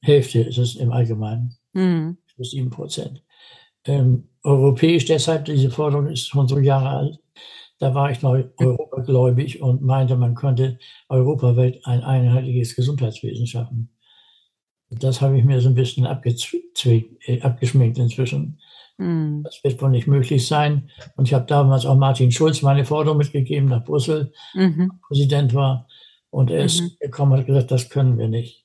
[0.00, 1.58] Hälfte ist es im Allgemeinen.
[1.74, 2.16] Mhm.
[2.38, 3.22] Sieben Prozent.
[3.84, 7.18] Ähm, europäisch deshalb, diese Forderung ist schon so Jahre alt.
[7.82, 13.90] Da war ich noch europagläubig und meinte, man könnte europaweit ein einheitliches Gesundheitswesen schaffen.
[14.88, 18.60] Das habe ich mir so ein bisschen äh, abgeschminkt inzwischen.
[18.98, 19.42] Mm.
[19.42, 20.90] Das wird wohl nicht möglich sein.
[21.16, 24.92] Und ich habe damals auch Martin Schulz meine Forderung mitgegeben nach Brüssel, mhm.
[25.08, 25.88] Präsident war.
[26.30, 26.90] Und er ist mhm.
[27.00, 28.64] gekommen und hat gesagt, das können wir nicht.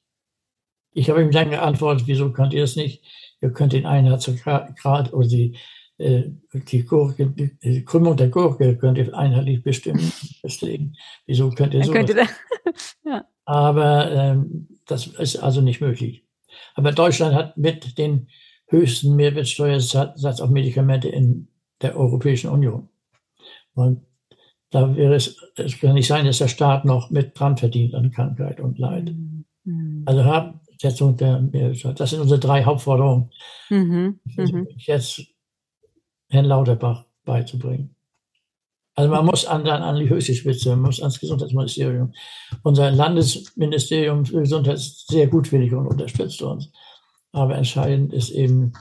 [0.92, 3.04] Ich habe ihm dann geantwortet, wieso könnt ihr das nicht?
[3.42, 5.58] Ihr könnt den Einheitsgrad oder die
[6.00, 10.00] die, Gurke, die Krümmung der Gurke könnt ihr einheitlich bestimmen,
[10.42, 10.96] festlegen.
[11.26, 11.94] Wieso könnt ihr so?
[13.06, 13.26] ja.
[13.46, 16.24] Aber ähm, das ist also nicht möglich.
[16.76, 18.28] Aber Deutschland hat mit den
[18.68, 21.48] höchsten Mehrwertsteuersatz auf Medikamente in
[21.82, 22.90] der Europäischen Union.
[23.74, 24.06] Und
[24.70, 28.12] da wäre es, es kann nicht sein, dass der Staat noch mit dran verdient an
[28.12, 29.16] Krankheit und Leid.
[29.64, 30.04] Mhm.
[30.06, 31.94] Also Herabsetzung der Mehrwertsteuer.
[31.94, 33.32] Das sind unsere drei Hauptforderungen.
[33.70, 34.20] Mhm.
[34.36, 34.68] Mhm.
[34.78, 35.26] Jetzt
[36.30, 37.96] Herrn Lauterbach beizubringen.
[38.96, 42.14] Also man muss an, an die höchste Spitze, man muss ans Gesundheitsministerium.
[42.64, 46.72] Unser Landesministerium für Gesundheit ist sehr gutwillig und unterstützt uns.
[47.32, 48.74] Aber entscheidend ist eben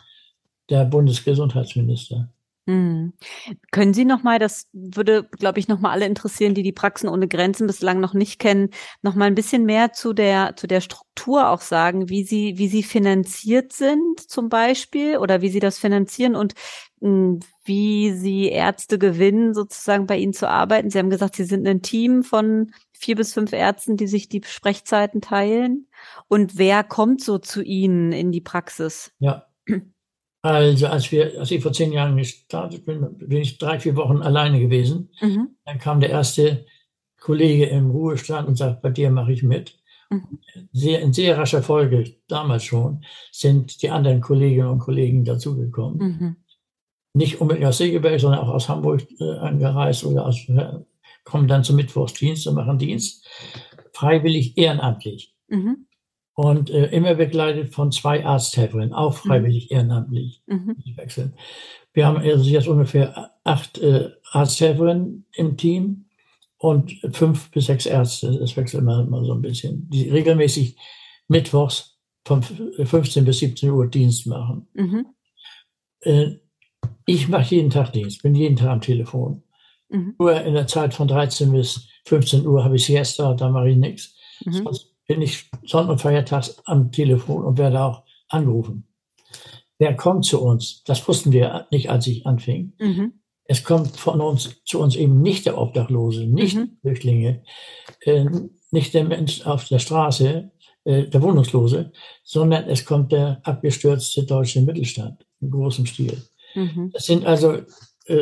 [0.70, 2.30] der Bundesgesundheitsminister.
[2.68, 3.12] Hm.
[3.70, 7.08] Können Sie noch mal, das würde, glaube ich, noch mal alle interessieren, die die Praxen
[7.08, 8.70] ohne Grenzen bislang noch nicht kennen,
[9.02, 12.66] noch mal ein bisschen mehr zu der zu der Struktur auch sagen, wie Sie wie
[12.66, 16.54] Sie finanziert sind zum Beispiel oder wie Sie das finanzieren und
[17.00, 20.90] mh, hm, wie Sie Ärzte gewinnen, sozusagen bei Ihnen zu arbeiten.
[20.90, 24.42] Sie haben gesagt, Sie sind ein Team von vier bis fünf Ärzten, die sich die
[24.44, 25.88] Sprechzeiten teilen.
[26.26, 29.12] Und wer kommt so zu Ihnen in die Praxis?
[29.20, 29.46] Ja.
[30.46, 34.22] Also als wir, als ich vor zehn Jahren gestartet bin, bin ich drei, vier Wochen
[34.22, 35.10] alleine gewesen.
[35.20, 35.48] Mhm.
[35.64, 36.66] Dann kam der erste
[37.20, 39.76] Kollege im Ruhestand und sagt, bei dir mache ich mit.
[40.08, 40.38] Mhm.
[40.72, 45.98] Sehr, in sehr rascher Folge, damals schon, sind die anderen Kolleginnen und Kollegen dazugekommen.
[45.98, 46.36] Mhm.
[47.14, 50.78] Nicht unbedingt aus Segeberg, sondern auch aus Hamburg äh, angereist oder aus, äh,
[51.24, 53.26] kommen dann zum Mittwochsdienst und machen Dienst.
[53.92, 55.34] Freiwillig, ehrenamtlich.
[55.48, 55.85] Mhm.
[56.36, 60.42] Und äh, immer begleitet von zwei Arzthelferinnen, auch freiwillig ehrenamtlich.
[60.46, 60.76] Mhm.
[60.84, 61.34] Die wechseln.
[61.94, 66.04] Wir haben also jetzt ungefähr acht äh, Arzthelferinnen im Team
[66.58, 68.38] und fünf bis sechs Ärzte.
[68.38, 70.76] Das wechselt immer, immer so ein bisschen, die regelmäßig
[71.26, 74.68] mittwochs von 15 bis 17 Uhr Dienst machen.
[74.74, 75.06] Mhm.
[76.00, 76.32] Äh,
[77.06, 79.42] ich mache jeden Tag Dienst, bin jeden Tag am Telefon.
[79.88, 80.16] Mhm.
[80.18, 83.76] Nur in der Zeit von 13 bis 15 Uhr habe ich Siesta, da mache ich
[83.78, 84.14] nichts.
[84.44, 84.52] Mhm.
[84.52, 88.86] Sonst bin ich Sonntag und Feiertags am Telefon und werde auch angerufen.
[89.78, 90.82] Wer kommt zu uns?
[90.84, 92.72] Das wussten wir nicht, als ich anfing.
[92.78, 93.20] Mhm.
[93.44, 96.78] Es kommt von uns zu uns eben nicht der Obdachlose, nicht Mhm.
[96.80, 97.42] Flüchtlinge,
[98.00, 98.24] äh,
[98.70, 100.50] nicht der Mensch auf der Straße,
[100.84, 101.92] äh, der Wohnungslose,
[102.24, 106.20] sondern es kommt der abgestürzte deutsche Mittelstand im großen Stil.
[106.54, 106.90] Mhm.
[106.92, 107.58] Das sind also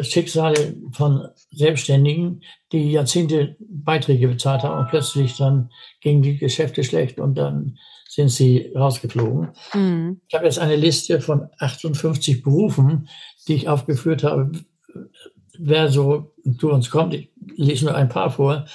[0.03, 2.42] Schicksale von Selbstständigen,
[2.73, 5.70] die Jahrzehnte Beiträge bezahlt haben und plötzlich dann
[6.01, 7.77] gingen die Geschäfte schlecht und dann
[8.09, 9.51] sind sie rausgeflogen.
[9.75, 10.20] Mhm.
[10.29, 13.09] Ich habe jetzt eine Liste von 58 Berufen,
[13.47, 14.53] die ich aufgeführt habe,
[15.59, 17.14] wer so zu uns kommt.
[17.14, 18.66] Ich lese nur ein paar vor.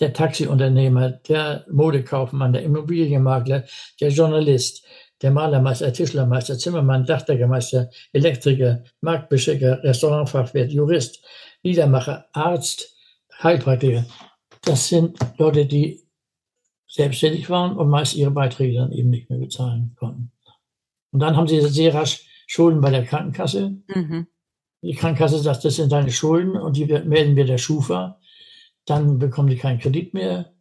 [0.00, 3.64] Der Taxiunternehmer, der Modekaufmann, der Immobilienmakler,
[4.00, 4.84] der Journalist,
[5.22, 11.24] der Malermeister, Tischlermeister, Zimmermann, Dachdeckermeister, Elektriker, Marktbeschicker, Restaurantfachwirt, Jurist,
[11.62, 12.96] Liedermacher, Arzt,
[13.42, 14.04] Heilpraktiker.
[14.64, 16.02] Das sind Leute, die
[16.88, 20.32] selbstständig waren und meist ihre Beiträge dann eben nicht mehr bezahlen konnten.
[21.12, 23.76] Und dann haben sie sehr rasch Schulden bei der Krankenkasse.
[23.86, 24.26] Mhm.
[24.82, 28.20] Die Krankenkasse sagt, das sind deine Schulden und die melden wir der Schufa.
[28.84, 30.52] Dann bekommen die keinen Kredit mehr.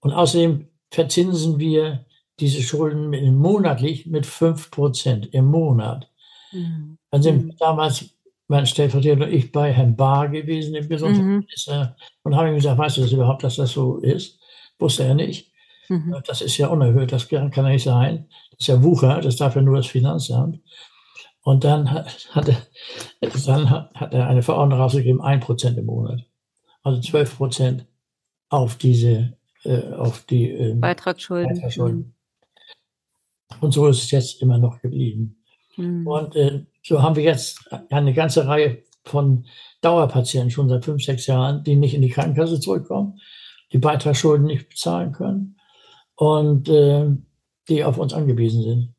[0.00, 2.06] Und außerdem verzinsen wir
[2.40, 6.10] diese Schulden monatlich mit 5% im Monat.
[6.52, 6.98] Mhm.
[7.10, 7.56] Dann sind Mhm.
[7.58, 8.10] damals
[8.46, 12.96] mein Stellvertreter und ich bei Herrn Bahr gewesen, dem Gesundheitsminister, und haben ihm gesagt, weißt
[12.96, 14.40] du das überhaupt, dass das so ist?
[14.78, 15.52] Wusste er nicht.
[15.88, 16.16] Mhm.
[16.26, 18.26] Das ist ja unerhört, das kann, ja nicht sein.
[18.52, 20.60] Das ist ja Wucher, das darf ja nur das Finanzamt.
[21.42, 22.62] Und dann hat, hat, er,
[23.46, 26.20] dann hat, er eine Verordnung rausgegeben, 1% im Monat.
[26.82, 27.84] Also 12%
[28.50, 31.54] auf diese, äh, auf die ähm, Beitragsschulden.
[31.54, 32.14] Beitragsschulden.
[33.60, 35.42] Und so ist es jetzt immer noch geblieben.
[35.76, 36.06] Mhm.
[36.06, 39.46] Und äh, so haben wir jetzt eine ganze Reihe von
[39.80, 43.20] Dauerpatienten schon seit fünf, sechs Jahren, die nicht in die Krankenkasse zurückkommen,
[43.72, 45.56] die Beitragsschulden nicht bezahlen können
[46.14, 47.08] und äh,
[47.68, 48.94] die auf uns angewiesen sind.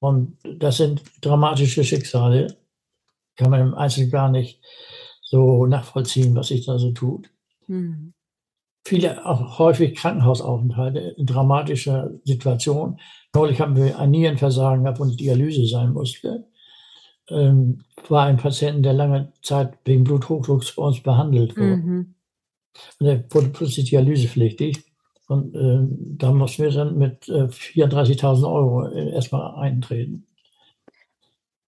[0.00, 2.56] Und das sind dramatische Schicksale,
[3.36, 4.60] kann man im Einzelnen gar nicht
[5.22, 7.30] so nachvollziehen, was sich da so tut.
[7.66, 8.14] Mhm.
[8.88, 12.98] Viele auch häufig Krankenhausaufenthalte in dramatischer Situation.
[13.34, 16.46] Neulich haben wir ein Nierenversagen gehabt und Dialyse sein musste.
[17.28, 21.76] Ähm, war ein Patient, der lange Zeit wegen Bluthochdrucks bei uns behandelt wurde.
[21.76, 22.14] Mhm.
[22.98, 24.82] Und er wurde plötzlich dialysepflichtig.
[25.26, 25.80] Und äh,
[26.16, 30.26] da mussten wir dann mit äh, 34.000 Euro äh, erstmal eintreten.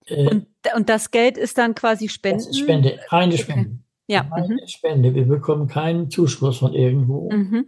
[0.07, 2.55] Äh, Und, und das Geld ist dann quasi Spenden?
[2.55, 3.80] Spende, reine Okay.
[4.11, 4.25] Ja.
[4.25, 4.33] Mhm.
[4.33, 5.15] Reine Spende.
[5.15, 7.31] Wir bekommen keinen Zuschuss von irgendwo.
[7.31, 7.67] Mhm.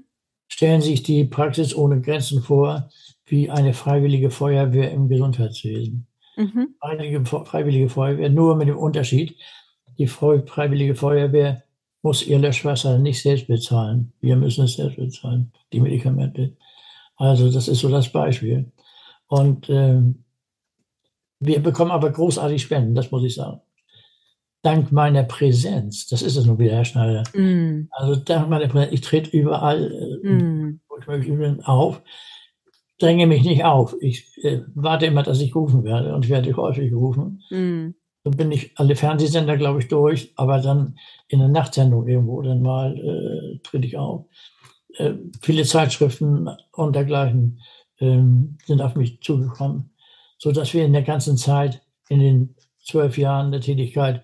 [0.48, 2.90] Stellen Sie sich die Praxis ohne Grenzen vor,
[3.26, 6.08] wie eine freiwillige Feuerwehr im Gesundheitswesen.
[6.36, 6.74] Mhm.
[6.80, 9.36] Freiwillige, Freiwillige Feuerwehr, nur mit dem Unterschied,
[9.98, 11.62] die Freiwillige Feuerwehr
[12.02, 14.12] muss ihr Löschwasser nicht selbst bezahlen.
[14.20, 16.56] Wir müssen es selbst bezahlen, die Medikamente.
[17.16, 18.72] Also das ist so das Beispiel.
[19.28, 20.24] Und ähm,
[21.38, 23.60] wir bekommen aber großartig Spenden, das muss ich sagen.
[24.62, 27.24] Dank meiner Präsenz, das ist es nun wieder, Herr Schneider.
[27.34, 27.88] Mhm.
[27.90, 32.00] Also dank meiner Präsenz, ich trete überall äh, wo ich möglich bin, auf,
[32.98, 33.96] dränge mich nicht auf.
[34.00, 37.42] Ich äh, warte immer, dass ich gerufen werde und ich werde häufig gerufen.
[37.50, 37.94] Mhm.
[38.24, 40.96] Dann bin ich alle Fernsehsender, glaube ich, durch, aber dann
[41.26, 44.26] in der Nachtsendung irgendwo dann mal äh, trete ich auf.
[44.96, 47.60] Äh, viele Zeitschriften und dergleichen
[47.98, 49.90] ähm, sind auf mich zugekommen,
[50.38, 54.22] so dass wir in der ganzen Zeit, in den zwölf Jahren der Tätigkeit,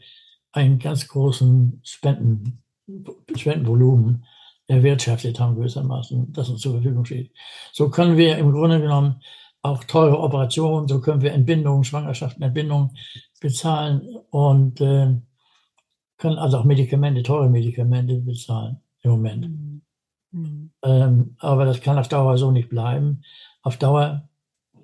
[0.53, 2.63] einen ganz großen Spenden,
[3.37, 4.25] Spendenvolumen
[4.67, 7.33] erwirtschaftet haben, gewissermaßen, das uns zur Verfügung steht.
[7.73, 9.21] So können wir im Grunde genommen
[9.63, 12.91] auch teure Operationen, so können wir Entbindungen, Schwangerschaften, Entbindungen
[13.41, 15.15] bezahlen und äh,
[16.19, 19.49] können also auch Medikamente, teure Medikamente bezahlen im Moment.
[19.49, 19.83] Mhm.
[20.31, 20.71] Mhm.
[20.83, 23.23] Ähm, aber das kann auf Dauer so nicht bleiben.
[23.63, 24.29] Auf Dauer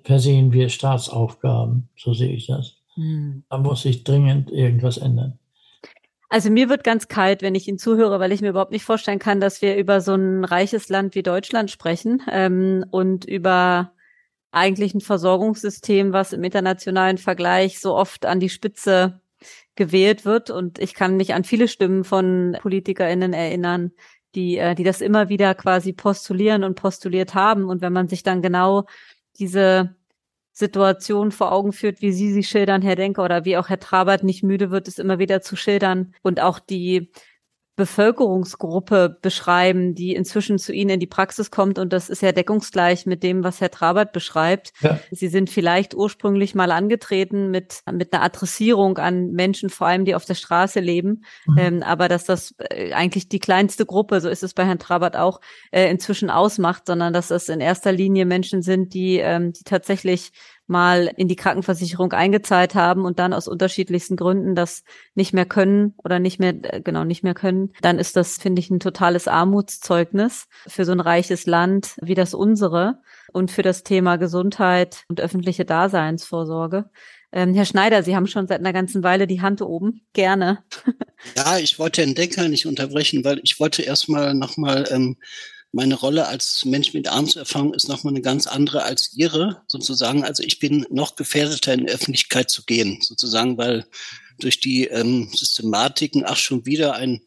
[0.03, 2.77] versehen wir Staatsaufgaben, so sehe ich das.
[2.95, 3.43] Mhm.
[3.49, 5.39] Da muss sich dringend irgendwas ändern.
[6.29, 9.19] Also mir wird ganz kalt, wenn ich Ihnen zuhöre, weil ich mir überhaupt nicht vorstellen
[9.19, 13.93] kann, dass wir über so ein reiches Land wie Deutschland sprechen ähm, und über
[14.51, 19.19] eigentlich ein Versorgungssystem, was im internationalen Vergleich so oft an die Spitze
[19.75, 20.49] gewählt wird.
[20.49, 23.91] Und ich kann mich an viele Stimmen von PolitikerInnen erinnern,
[24.33, 27.65] die, äh, die das immer wieder quasi postulieren und postuliert haben.
[27.65, 28.85] Und wenn man sich dann genau
[29.37, 29.95] diese
[30.57, 34.23] Situation vor Augen führt, wie Sie sie schildern, Herr Denker, oder wie auch Herr Trabert
[34.23, 36.13] nicht müde wird, es immer wieder zu schildern.
[36.23, 37.11] Und auch die
[37.75, 41.77] Bevölkerungsgruppe beschreiben, die inzwischen zu Ihnen in die Praxis kommt.
[41.77, 44.71] Und das ist ja deckungsgleich mit dem, was Herr Trabert beschreibt.
[44.81, 44.99] Ja.
[45.11, 50.15] Sie sind vielleicht ursprünglich mal angetreten mit, mit einer Adressierung an Menschen, vor allem die
[50.15, 51.23] auf der Straße leben.
[51.45, 51.57] Mhm.
[51.57, 55.17] Ähm, aber dass das äh, eigentlich die kleinste Gruppe, so ist es bei Herrn Trabert
[55.17, 59.63] auch, äh, inzwischen ausmacht, sondern dass das in erster Linie Menschen sind, die, ähm, die
[59.63, 60.31] tatsächlich
[60.67, 65.93] mal in die Krankenversicherung eingezahlt haben und dann aus unterschiedlichsten Gründen das nicht mehr können
[66.03, 69.27] oder nicht mehr, äh, genau, nicht mehr können, dann ist das, finde ich, ein totales
[69.27, 72.99] Armutszeugnis für so ein reiches Land wie das unsere
[73.31, 76.89] und für das Thema Gesundheit und öffentliche Daseinsvorsorge.
[77.31, 80.01] Ähm, Herr Schneider, Sie haben schon seit einer ganzen Weile die Hand oben.
[80.13, 80.63] Gerne.
[81.35, 85.17] Ja, ich wollte den Denker nicht unterbrechen, weil ich wollte erstmal nochmal ähm,
[85.75, 90.23] meine Rolle als Mensch mit Armserfahrung ist nochmal eine ganz andere als ihre, sozusagen.
[90.23, 93.85] Also ich bin noch gefährdeter in die Öffentlichkeit zu gehen, sozusagen, weil
[94.39, 97.19] durch die ähm, Systematiken, ach schon wieder ein,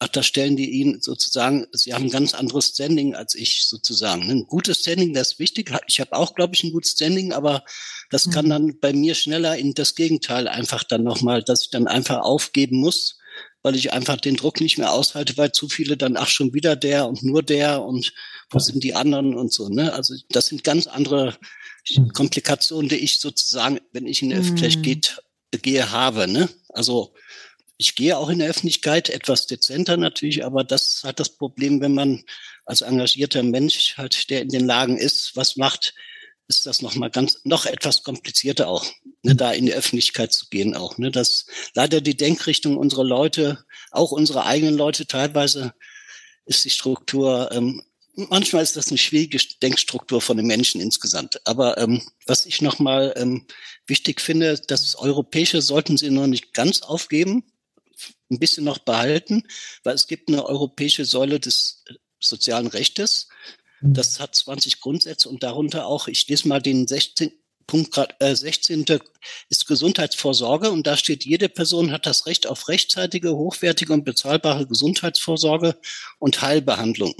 [0.00, 4.28] ach da stellen die ihn sozusagen, sie haben ein ganz anderes Standing als ich sozusagen.
[4.32, 5.72] Ein gutes Standing, das ist wichtig.
[5.86, 7.62] Ich habe auch, glaube ich, ein gutes Standing, aber
[8.10, 8.50] das kann mhm.
[8.50, 12.78] dann bei mir schneller in das Gegenteil einfach dann nochmal, dass ich dann einfach aufgeben
[12.78, 13.16] muss
[13.62, 16.76] weil ich einfach den Druck nicht mehr aushalte, weil zu viele dann, ach, schon wieder
[16.76, 18.12] der und nur der und
[18.50, 19.92] wo sind die anderen und so, ne?
[19.92, 21.36] Also das sind ganz andere
[21.88, 22.12] hm.
[22.12, 25.62] Komplikationen, die ich sozusagen, wenn ich in der Öffentlichkeit mhm.
[25.62, 26.48] gehe, habe, ne?
[26.68, 27.14] Also
[27.78, 31.94] ich gehe auch in der Öffentlichkeit etwas dezenter natürlich, aber das hat das Problem, wenn
[31.94, 32.24] man
[32.64, 35.94] als engagierter Mensch halt, der in den Lagen ist, was macht,
[36.48, 38.86] ist das noch mal ganz noch etwas komplizierter auch,
[39.22, 40.98] ne, da in die Öffentlichkeit zu gehen auch.
[40.98, 45.74] Ne, dass leider die Denkrichtung unserer Leute, auch unsere eigenen Leute, teilweise
[46.44, 47.82] ist die Struktur, ähm,
[48.14, 51.40] manchmal ist das eine schwierige Denkstruktur von den Menschen insgesamt.
[51.46, 53.46] Aber ähm, was ich noch mal ähm,
[53.86, 57.44] wichtig finde, das Europäische sollten Sie noch nicht ganz aufgeben,
[58.30, 59.44] ein bisschen noch behalten,
[59.84, 61.84] weil es gibt eine europäische Säule des
[62.20, 63.28] sozialen Rechtes.
[63.82, 67.32] Das hat 20 Grundsätze und darunter auch, ich lese mal den 16.
[67.66, 68.86] Punkt äh, 16.
[69.48, 74.66] ist Gesundheitsvorsorge und da steht, jede Person hat das Recht auf rechtzeitige, hochwertige und bezahlbare
[74.66, 75.76] Gesundheitsvorsorge
[76.18, 77.14] und Heilbehandlung.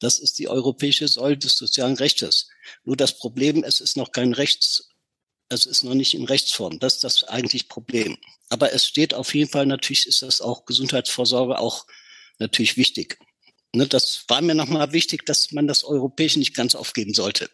[0.00, 2.48] Das ist die europäische Säule des sozialen Rechtes.
[2.84, 4.88] Nur das Problem, es ist noch kein Rechts,
[5.50, 6.78] es ist noch nicht in Rechtsform.
[6.78, 8.16] Das ist das eigentlich Problem.
[8.48, 11.86] Aber es steht auf jeden Fall, natürlich ist das auch Gesundheitsvorsorge auch
[12.38, 13.18] natürlich wichtig.
[13.74, 17.50] Ne, das war mir nochmal wichtig, dass man das Europäische nicht ganz aufgeben sollte.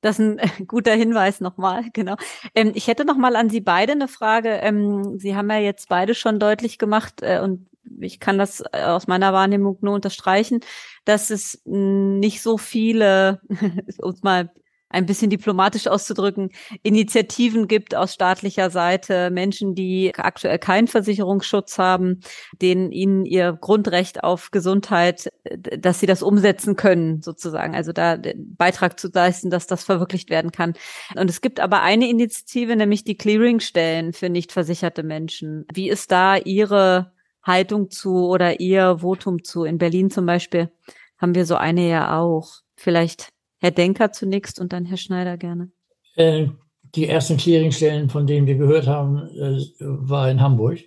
[0.00, 2.16] Das ist ein guter Hinweis nochmal, genau.
[2.54, 4.50] Ähm, ich hätte nochmal an Sie beide eine Frage.
[4.50, 7.68] Ähm, Sie haben ja jetzt beide schon deutlich gemacht äh, und
[8.00, 10.60] ich kann das äh, aus meiner Wahrnehmung nur unterstreichen,
[11.04, 13.40] dass es nicht so viele,
[13.98, 14.50] uns mal
[14.94, 16.50] ein bisschen diplomatisch auszudrücken,
[16.82, 22.20] Initiativen gibt aus staatlicher Seite, Menschen, die aktuell keinen Versicherungsschutz haben,
[22.62, 25.30] denen ihnen ihr Grundrecht auf Gesundheit,
[25.60, 27.74] dass sie das umsetzen können, sozusagen.
[27.74, 30.74] Also da Beitrag zu leisten, dass das verwirklicht werden kann.
[31.16, 35.66] Und es gibt aber eine Initiative, nämlich die Clearingstellen für nicht versicherte Menschen.
[35.72, 39.64] Wie ist da Ihre Haltung zu oder Ihr Votum zu?
[39.64, 40.70] In Berlin zum Beispiel
[41.18, 42.60] haben wir so eine ja auch.
[42.76, 43.33] Vielleicht
[43.64, 45.70] Herr Denker zunächst und dann Herr Schneider gerne.
[46.16, 46.48] Äh,
[46.94, 50.80] die ersten Clearingstellen, von denen wir gehört haben, äh, war in Hamburg.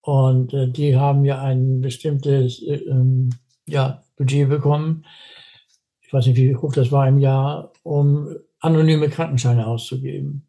[0.00, 3.28] Und äh, die haben ja ein bestimmtes äh, ähm,
[3.66, 5.04] ja, Budget bekommen.
[6.00, 10.48] Ich weiß nicht, wie hoch das war im Jahr, um anonyme Krankenscheine auszugeben.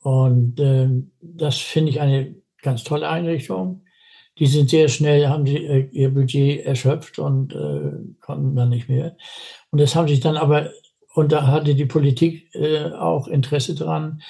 [0.00, 0.90] Und äh,
[1.22, 3.86] das finde ich eine ganz tolle Einrichtung.
[4.38, 7.54] Die sind sehr schnell, haben äh, ihr Budget erschöpft und
[8.20, 9.16] konnten dann nicht mehr.
[9.74, 10.70] Und das haben sich dann aber,
[11.14, 14.22] und da hatte die Politik äh, auch Interesse dran,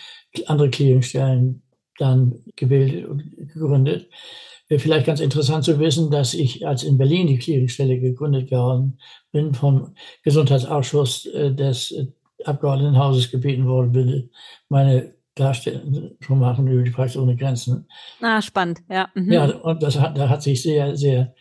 [0.46, 1.62] andere Clearingstellen
[1.98, 4.08] dann gebildet und gegründet.
[4.70, 8.98] Äh, vielleicht ganz interessant zu wissen, dass ich, als in Berlin die Clearingstelle gegründet worden
[9.32, 11.94] bin, vom Gesundheitsausschuss äh, des
[12.42, 14.30] Abgeordnetenhauses gebeten worden bin,
[14.70, 17.86] meine Darstellung zu machen über die Praxis ohne Grenzen.
[18.22, 19.10] Ah, spannend, ja.
[19.14, 19.30] Mhm.
[19.30, 21.34] Ja, und das hat, da hat sich sehr, sehr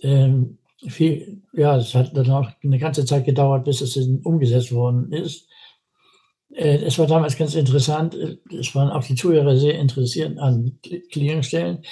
[0.00, 0.56] ähm,
[0.88, 5.48] viel, ja, es hat dann auch eine ganze Zeit gedauert, bis es umgesetzt worden ist.
[6.54, 10.78] Äh, es war damals ganz interessant, es waren auch die Zuhörer sehr interessiert an
[11.12, 11.82] Clearingstellen.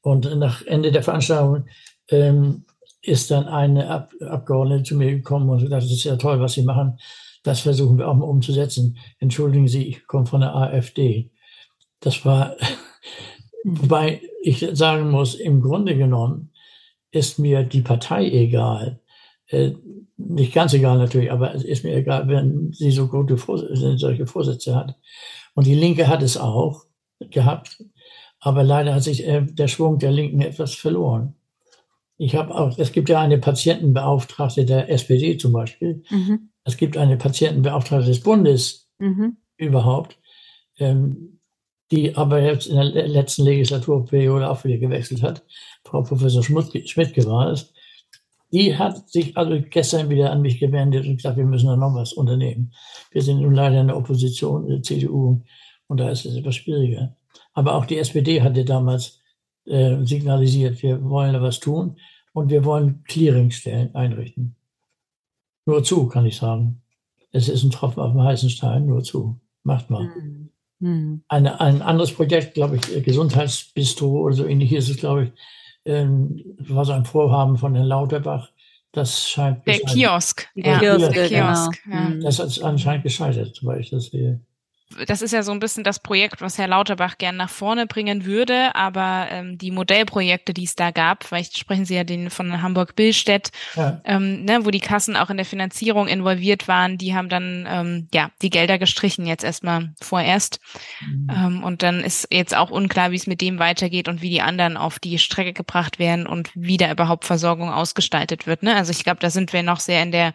[0.00, 1.66] Und nach Ende der Veranstaltung
[2.08, 2.64] ähm,
[3.02, 6.54] ist dann eine Ab Abgeordnete zu mir gekommen und gesagt, das ist ja toll, was
[6.54, 6.98] Sie machen
[7.42, 8.98] das versuchen wir auch mal umzusetzen.
[9.18, 11.30] Entschuldigen Sie, ich komme von der AfD.
[12.00, 12.56] Das war,
[13.64, 16.52] wobei ich sagen muss, im Grunde genommen
[17.10, 19.00] ist mir die Partei egal.
[19.46, 19.72] Äh,
[20.16, 24.74] nicht ganz egal natürlich, aber es ist mir egal, wenn sie so gute solche Vorsätze
[24.74, 24.96] hat.
[25.54, 26.84] Und die Linke hat es auch
[27.20, 27.82] gehabt,
[28.40, 31.34] aber leider hat sich äh, der Schwung der Linken etwas verloren.
[32.16, 36.02] Ich habe auch, es gibt ja eine Patientenbeauftragte der SPD zum Beispiel.
[36.10, 36.50] Mhm.
[36.64, 39.36] Es gibt eine Patientenbeauftragte des Bundes mhm.
[39.56, 40.18] überhaupt,
[40.78, 41.37] ähm,
[41.90, 45.44] die aber jetzt in der letzten Legislaturperiode auch wieder gewechselt hat.
[45.84, 47.72] Frau Professor Schmidt war es.
[48.50, 51.94] Die hat sich also gestern wieder an mich gewendet und gesagt, wir müssen da noch
[51.94, 52.72] was unternehmen.
[53.10, 55.42] Wir sind nun leider in der Opposition, in der CDU,
[55.86, 57.16] und da ist es etwas schwieriger.
[57.52, 59.20] Aber auch die SPD hatte damals
[59.66, 61.96] äh, signalisiert, wir wollen da was tun
[62.32, 64.56] und wir wollen Clearingstellen einrichten.
[65.66, 66.82] Nur zu, kann ich sagen.
[67.32, 69.38] Es ist ein Tropfen auf dem heißen Stein, nur zu.
[69.62, 70.04] Macht mal.
[70.04, 70.50] Mhm.
[70.80, 71.22] Mhm.
[71.28, 75.30] Eine, ein anderes Projekt, glaube ich, Gesundheitsbistro oder so ähnlich ist es, glaube ich,
[75.84, 78.50] ähm, war so ein Vorhaben von Herrn Lauterbach.
[78.92, 79.66] Das scheint.
[79.66, 80.48] Der Kiosk.
[80.54, 81.84] Ja, Kiosk, der Kiosk.
[81.84, 81.96] Genau.
[81.96, 82.10] Ja.
[82.22, 84.40] Das ist anscheinend gescheitert, weil ich das sehe
[85.06, 88.24] das ist ja so ein bisschen das Projekt, was Herr Lauterbach gern nach vorne bringen
[88.24, 92.62] würde, aber ähm, die Modellprojekte, die es da gab, vielleicht sprechen Sie ja den von
[92.62, 94.00] Hamburg-Billstedt, ja.
[94.04, 98.08] ähm, ne, wo die Kassen auch in der Finanzierung involviert waren, die haben dann ähm,
[98.14, 100.58] ja die Gelder gestrichen jetzt erstmal vorerst.
[101.00, 101.30] Mhm.
[101.30, 104.42] Ähm, und dann ist jetzt auch unklar, wie es mit dem weitergeht und wie die
[104.42, 108.62] anderen auf die Strecke gebracht werden und wie da überhaupt Versorgung ausgestaltet wird.
[108.62, 108.74] Ne?
[108.74, 110.32] Also ich glaube, da sind wir noch sehr in der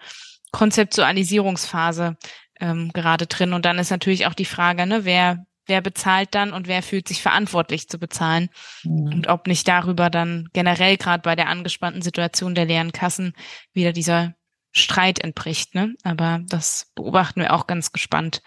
[0.51, 2.15] Konzeptualisierungsphase
[2.63, 3.53] ähm, gerade drin.
[3.53, 7.07] Und dann ist natürlich auch die Frage, ne, wer, wer bezahlt dann und wer fühlt
[7.07, 8.49] sich verantwortlich zu bezahlen.
[8.83, 9.13] Mhm.
[9.13, 13.33] Und ob nicht darüber dann generell gerade bei der angespannten Situation der leeren Kassen
[13.73, 14.33] wieder dieser
[14.71, 15.75] Streit entbricht.
[15.75, 15.95] Ne?
[16.03, 18.41] Aber das beobachten wir auch ganz gespannt,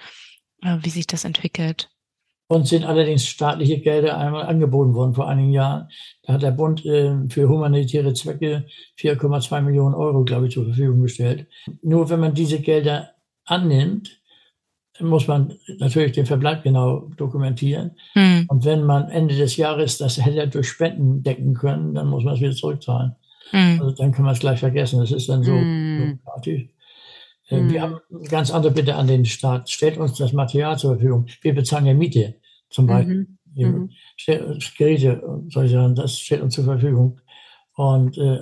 [0.63, 1.91] äh, wie sich das entwickelt.
[2.49, 5.89] Uns sind allerdings staatliche Gelder einmal angeboten worden vor einigen Jahren.
[6.23, 8.67] Da hat der Bund äh, für humanitäre Zwecke
[8.99, 11.49] 4,2 Millionen Euro, glaube ich, zur Verfügung gestellt.
[11.83, 13.16] Nur wenn man diese Gelder
[13.47, 14.21] annimmt,
[15.01, 17.93] muss man natürlich den Verbleib genau dokumentieren.
[18.13, 18.47] Hm.
[18.49, 22.35] Und wenn man Ende des Jahres das hätte durch Spenden decken können, dann muss man
[22.35, 23.15] es wieder zurückzahlen.
[23.51, 23.81] Hm.
[23.81, 25.01] Also dann kann man es gleich vergessen.
[25.01, 25.99] Das ist dann so hm.
[25.99, 26.69] bürokratisch.
[27.49, 27.71] Hm.
[27.71, 29.71] Wir haben eine ganz andere Bitte an den Staat.
[29.71, 31.27] Stellt uns das Material zur Verfügung.
[31.43, 32.37] Wir bezahlen ja Miete
[32.71, 33.29] zum Beispiel.
[33.55, 33.65] Mhm.
[33.65, 33.91] mhm.
[34.77, 37.21] Geräte, soll ich sagen, das stellt uns zur Verfügung.
[37.75, 38.41] Und, äh,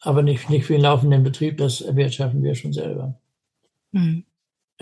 [0.00, 3.20] aber nicht, nicht für den laufenden Betrieb, das erwirtschaften wir schon selber.
[3.92, 4.24] Mhm.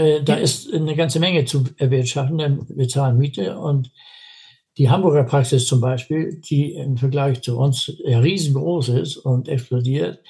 [0.01, 3.93] Äh, da ist eine ganze Menge zu erwirtschaften, denn wir zahlen Miete und
[4.79, 10.21] die Hamburger Praxis zum Beispiel, die im Vergleich zu uns riesengroß ist und explodiert,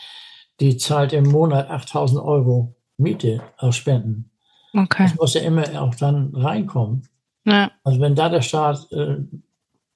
[0.59, 4.31] die zahlt im Monat 8000 Euro Miete aus Spenden.
[4.75, 5.05] Okay.
[5.05, 7.07] Das muss ja immer auch dann reinkommen.
[7.45, 7.71] Ja.
[7.85, 9.19] Also wenn da der Staat äh,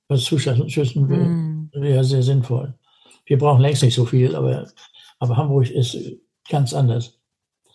[0.09, 1.71] was zuschüssen will, mm.
[1.73, 2.75] wäre sehr sinnvoll.
[3.27, 4.69] Wir brauchen längst nicht so viel, aber,
[5.19, 5.97] aber Hamburg ist
[6.49, 7.19] ganz anders.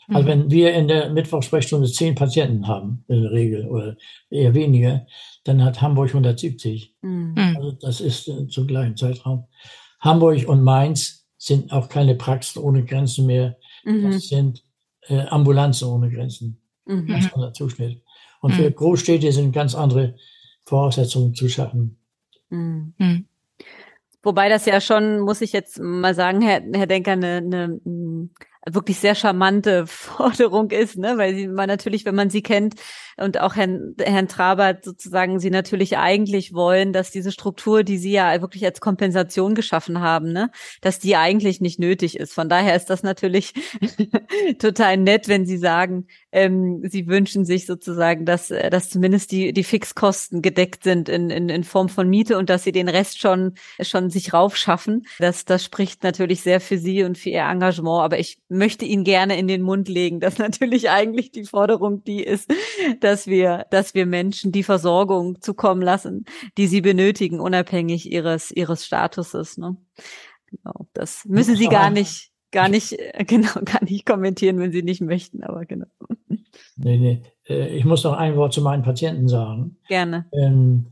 [0.10, 0.28] Also mhm.
[0.28, 3.95] wenn wir in der Mittwochsprechstunde zehn Patienten haben, in der Regel, oder
[4.30, 5.05] eher weniger,
[5.43, 6.95] dann hat Hamburg 170.
[7.01, 7.36] Mhm.
[7.55, 9.45] Also das ist äh, zum gleichen Zeitraum.
[9.99, 13.57] Hamburg und Mainz sind auch keine Praxen ohne Grenzen mehr.
[13.84, 14.12] Mhm.
[14.12, 14.64] Das sind
[15.07, 16.62] äh, Ambulanzen ohne Grenzen.
[16.86, 17.07] Mhm.
[17.07, 18.01] Ganz anderer Zuschnitt.
[18.41, 18.76] Und für mhm.
[18.76, 20.16] Großstädte sind ganz andere
[20.66, 21.99] Voraussetzungen zu schaffen.
[22.49, 23.26] Mhm.
[24.24, 27.80] Wobei das ja schon, muss ich jetzt mal sagen, Herr, Herr Denker, eine, eine
[28.68, 31.18] wirklich sehr charmante Forderung ist, ne?
[31.18, 32.76] weil sie man natürlich, wenn man sie kennt
[33.18, 38.12] und auch Herrn, Herrn Trabert sozusagen, sie natürlich eigentlich wollen, dass diese Struktur, die sie
[38.12, 40.51] ja wirklich als Kompensation geschaffen haben, ne,
[40.82, 42.34] dass die eigentlich nicht nötig ist.
[42.34, 43.53] Von daher ist das natürlich
[44.60, 49.53] total nett, wenn sie sagen, ähm, sie wünschen sich sozusagen, dass, äh, dass zumindest die,
[49.53, 53.19] die Fixkosten gedeckt sind in, in, in Form von Miete und dass sie den Rest
[53.19, 55.05] schon, schon sich raufschaffen.
[55.19, 58.03] Das, das spricht natürlich sehr für sie und für ihr Engagement.
[58.03, 62.23] Aber ich möchte Ihnen gerne in den Mund legen, dass natürlich eigentlich die Forderung die
[62.23, 62.51] ist,
[62.99, 66.25] dass wir, dass wir Menschen die Versorgung zukommen lassen,
[66.57, 69.57] die sie benötigen, unabhängig ihres, ihres Statuses.
[69.57, 69.77] Ne?
[70.47, 75.01] Genau, das müssen Sie gar nicht, gar nicht, genau, gar nicht kommentieren, wenn Sie nicht
[75.01, 75.88] möchten, aber genau.
[76.82, 77.21] Nee, nee.
[77.47, 79.77] Äh, ich muss noch ein Wort zu meinen Patienten sagen.
[79.88, 80.25] Gerne.
[80.34, 80.88] Ähm,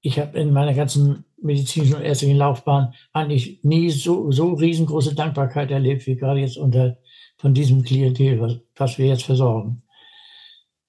[0.00, 5.70] ich habe in meiner ganzen medizinischen und ärztlichen Laufbahn eigentlich nie so, so riesengroße Dankbarkeit
[5.70, 6.98] erlebt, wie gerade jetzt unter
[7.36, 9.82] von diesem Klientel, was, was wir jetzt versorgen.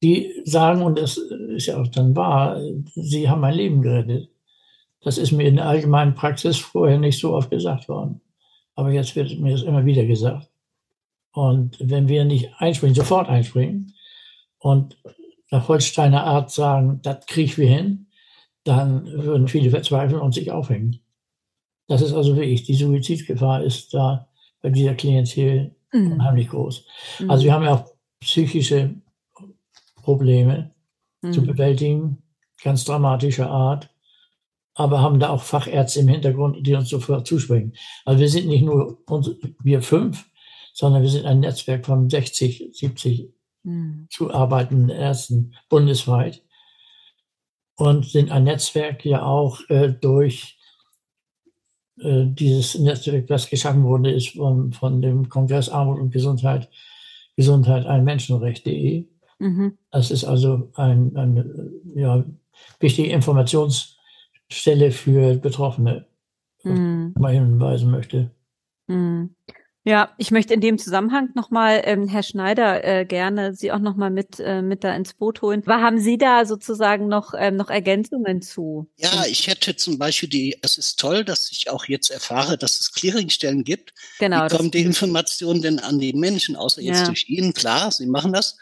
[0.03, 2.61] Die sagen, und das ist ja auch dann wahr,
[2.93, 4.29] sie haben mein Leben gerettet.
[5.01, 8.21] Das ist mir in der allgemeinen Praxis vorher nicht so oft gesagt worden.
[8.75, 10.52] Aber jetzt wird mir das immer wieder gesagt.
[11.33, 13.93] Und wenn wir nicht einspringen, sofort einspringen
[14.59, 14.97] und
[15.49, 18.07] nach Holsteiner Art sagen, das kriegen wir hin,
[18.63, 20.99] dann würden viele verzweifeln und sich aufhängen.
[21.87, 24.29] Das ist also wirklich, die Suizidgefahr ist da
[24.61, 26.13] bei dieser Klientel mhm.
[26.13, 26.85] unheimlich groß.
[27.19, 27.29] Mhm.
[27.29, 27.85] Also wir haben ja auch
[28.21, 28.95] psychische
[30.01, 30.71] Probleme
[31.31, 31.47] zu mhm.
[31.47, 32.23] bewältigen,
[32.61, 33.89] ganz dramatischer Art,
[34.75, 37.73] aber haben da auch Fachärzte im Hintergrund, die uns sofort zusprechen.
[38.05, 39.31] Also wir sind nicht nur uns,
[39.61, 40.25] wir fünf,
[40.73, 43.29] sondern wir sind ein Netzwerk von 60, 70
[43.63, 44.07] mhm.
[44.09, 46.43] zuarbeitenden Ärzten bundesweit
[47.75, 50.57] und sind ein Netzwerk ja auch äh, durch
[51.99, 56.69] äh, dieses Netzwerk, das geschaffen wurde, ist von, von dem Kongress Armut und Gesundheit,
[57.35, 59.05] Gesundheit ein Menschenrecht.de.
[59.39, 59.77] Mhm.
[59.91, 62.25] Das ist also ein, eine ja,
[62.79, 66.07] wichtige Informationsstelle für Betroffene,
[66.63, 67.13] mhm.
[67.17, 68.31] mal hinweisen möchte.
[68.87, 69.35] Mhm.
[69.85, 74.11] Ja, ich möchte in dem Zusammenhang nochmal, ähm, Herr Schneider, äh, gerne Sie auch nochmal
[74.11, 75.61] mit, äh, mit da ins Boot holen.
[75.65, 78.87] Was haben Sie da sozusagen noch, ähm, noch Ergänzungen zu?
[78.95, 82.79] Ja, ich hätte zum Beispiel die, es ist toll, dass ich auch jetzt erfahre, dass
[82.79, 83.93] es Clearingstellen gibt.
[84.19, 84.45] Genau.
[84.45, 87.07] Wie kommen die Informationen denn an die Menschen, außer jetzt ja.
[87.07, 87.53] durch Ihnen?
[87.53, 88.57] Klar, Sie machen das.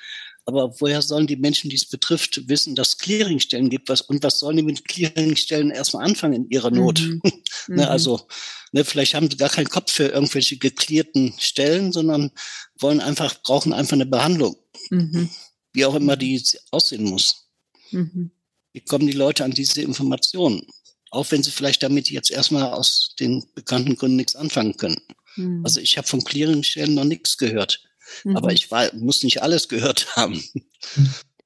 [0.46, 3.90] Aber woher sollen die Menschen, die es betrifft, wissen, dass es Clearingstellen gibt?
[3.90, 7.00] Was, und was sollen die mit Clearingstellen erstmal anfangen in ihrer Not?
[7.00, 7.22] Mhm.
[7.68, 7.80] ne, mhm.
[7.82, 8.28] also,
[8.72, 12.32] ne, vielleicht haben sie gar keinen Kopf für irgendwelche geklärten Stellen, sondern
[12.80, 14.56] wollen einfach, brauchen einfach eine Behandlung.
[14.90, 15.30] Mhm.
[15.74, 17.48] Wie auch immer die aussehen muss.
[17.92, 18.32] Mhm.
[18.74, 20.66] Wie kommen die Leute an diese Informationen?
[21.12, 25.02] Auch wenn sie vielleicht damit jetzt erstmal aus den bekannten Gründen nichts anfangen können.
[25.36, 25.62] Mhm.
[25.64, 27.84] Also ich habe von Clearingstellen noch nichts gehört.
[28.24, 28.38] Mhm.
[28.38, 30.42] Aber ich war, muss nicht alles gehört haben.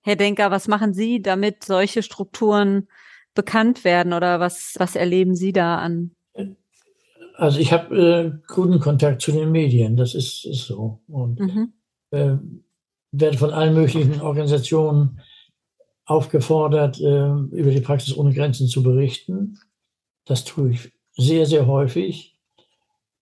[0.02, 2.88] Herr Denker, was machen Sie, damit solche Strukturen
[3.34, 6.12] bekannt werden oder was, was erleben Sie da an?
[7.38, 11.02] Also ich habe äh, guten Kontakt zu den Medien, das ist, ist so.
[11.08, 11.74] Und mhm.
[12.12, 12.38] äh,
[13.12, 15.20] werde von allen möglichen Organisationen
[16.06, 19.60] aufgefordert, äh, über die Praxis ohne Grenzen zu berichten.
[20.26, 22.38] Das tue ich sehr, sehr häufig.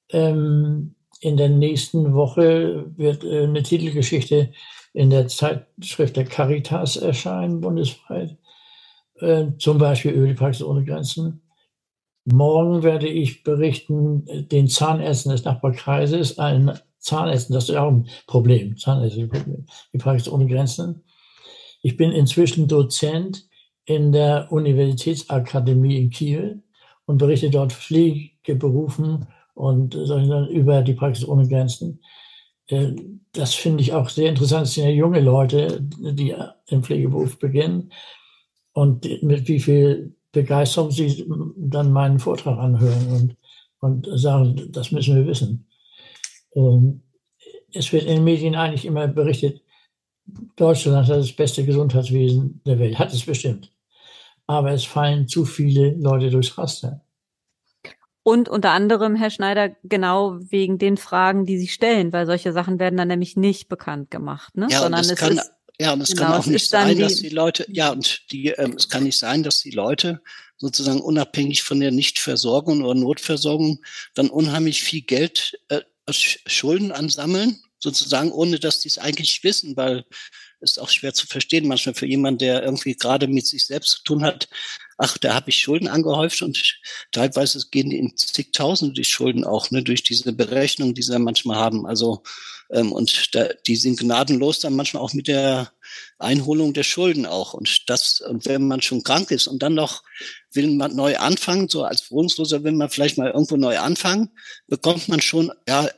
[0.09, 4.51] Ähm, in der nächsten Woche wird äh, eine Titelgeschichte
[4.93, 8.37] in der Zeitschrift der Caritas erscheinen, bundesweit,
[9.19, 11.41] äh, zum Beispiel über die Praxis ohne Grenzen.
[12.25, 18.09] Morgen werde ich berichten, äh, den Zahnärzten des Nachbarkreises, allen Zahnärzten, das ist auch ein
[18.27, 19.29] Problem, Zahnärzte,
[19.93, 21.03] die Praxis ohne Grenzen.
[21.81, 23.47] Ich bin inzwischen Dozent
[23.85, 26.63] in der Universitätsakademie in Kiel
[27.05, 32.01] und berichte dort Pflegeberufen und sondern über die Praxis ohne Grenzen.
[32.67, 32.93] Äh,
[33.33, 34.67] das finde ich auch sehr interessant.
[34.67, 36.35] Es sind ja junge Leute, die
[36.67, 37.91] im Pflegeberuf beginnen
[38.73, 41.25] und mit wie viel Begeisterung sie
[41.57, 43.37] dann meinen Vortrag anhören und,
[43.79, 45.67] und sagen, das müssen wir wissen.
[46.55, 47.01] Ähm,
[47.71, 49.61] es wird in den Medien eigentlich immer berichtet,
[50.55, 53.71] Deutschland hat das beste Gesundheitswesen der Welt, hat es bestimmt.
[54.47, 57.02] Aber es fallen zu viele Leute durchs Raster.
[58.23, 62.79] Und unter anderem, Herr Schneider, genau wegen den Fragen, die Sie stellen, weil solche Sachen
[62.79, 64.67] werden dann nämlich nicht bekannt gemacht, ne?
[64.71, 67.29] Ja, Sondern es kann, ist, ja, und es genau, kann auch nicht sein, dass die
[67.29, 70.21] Leute, ja, und die, ähm, es kann nicht sein, dass die Leute
[70.57, 78.31] sozusagen unabhängig von der Nichtversorgung oder Notversorgung dann unheimlich viel Geld, äh, Schulden ansammeln, sozusagen,
[78.31, 80.05] ohne dass die es eigentlich wissen, weil
[80.63, 84.03] ist auch schwer zu verstehen manchmal für jemanden, der irgendwie gerade mit sich selbst zu
[84.03, 84.47] tun hat.
[84.97, 86.79] Ach, da habe ich Schulden angehäuft und
[87.11, 91.57] teilweise gehen die in zigtausende die Schulden auch, ne, durch diese Berechnung, die sie manchmal
[91.57, 91.85] haben.
[91.85, 92.23] Also
[92.73, 95.71] ähm, und da, die sind gnadenlos dann manchmal auch mit der
[96.17, 97.53] Einholung der Schulden auch.
[97.53, 100.03] Und das, und wenn man schon krank ist und dann noch
[100.51, 104.31] will man neu anfangen, so als Wohnungsloser will man vielleicht mal irgendwo neu anfangen,
[104.67, 105.89] bekommt man schon, ja,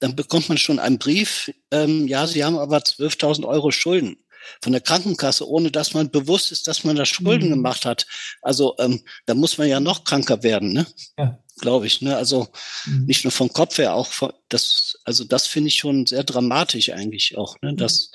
[0.00, 4.23] dann bekommt man schon einen Brief, ähm, ja, Sie haben aber 12.000 Euro Schulden
[4.62, 7.54] von der Krankenkasse, ohne dass man bewusst ist, dass man da Schulden mhm.
[7.54, 8.06] gemacht hat.
[8.42, 10.86] Also ähm, da muss man ja noch kranker werden, ne?
[11.18, 11.38] Ja.
[11.58, 12.02] Glaube ich.
[12.02, 12.16] Ne?
[12.16, 12.48] Also
[12.86, 13.04] mhm.
[13.06, 16.90] nicht nur vom Kopf her, auch von, das, also das finde ich schon sehr dramatisch
[16.90, 17.74] eigentlich auch, ne?
[17.74, 18.10] dass,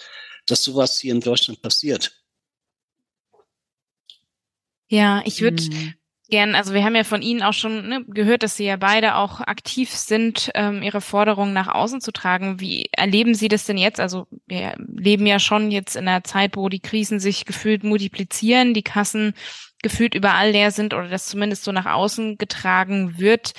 [0.46, 2.12] dass sowas hier in Deutschland passiert.
[4.88, 5.94] Ja, ich würde mhm
[6.30, 9.16] gern, also wir haben ja von Ihnen auch schon ne, gehört, dass Sie ja beide
[9.16, 12.60] auch aktiv sind, ähm, Ihre Forderungen nach außen zu tragen.
[12.60, 14.00] Wie erleben Sie das denn jetzt?
[14.00, 18.74] Also wir leben ja schon jetzt in einer Zeit, wo die Krisen sich gefühlt multiplizieren,
[18.74, 19.34] die Kassen
[19.82, 23.54] gefühlt überall leer sind oder das zumindest so nach außen getragen wird.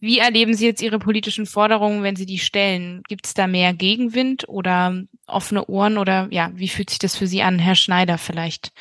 [0.00, 3.02] Wie erleben Sie jetzt Ihre politischen Forderungen, wenn Sie die stellen?
[3.08, 7.26] Gibt es da mehr Gegenwind oder offene Ohren oder ja, wie fühlt sich das für
[7.26, 8.72] Sie an, Herr Schneider vielleicht?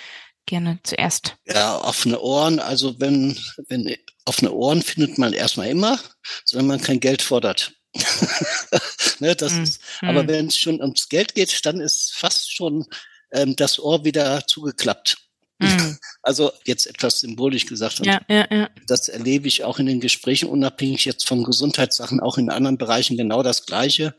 [0.45, 1.35] Gerne zuerst?
[1.45, 2.59] Ja, offene Ohren.
[2.59, 3.37] Also wenn,
[3.67, 5.99] wenn offene Ohren findet man erstmal immer,
[6.45, 7.73] solange man kein Geld fordert.
[9.19, 10.05] ne, das mm, ist, mm.
[10.07, 12.85] Aber wenn es schon ums Geld geht, dann ist fast schon
[13.31, 15.17] ähm, das Ohr wieder zugeklappt.
[15.59, 15.97] Mm.
[16.25, 17.99] Also jetzt etwas symbolisch gesagt.
[17.99, 18.69] Und ja, ja, ja.
[18.87, 23.17] Das erlebe ich auch in den Gesprächen, unabhängig jetzt von Gesundheitssachen, auch in anderen Bereichen
[23.17, 24.15] genau das Gleiche.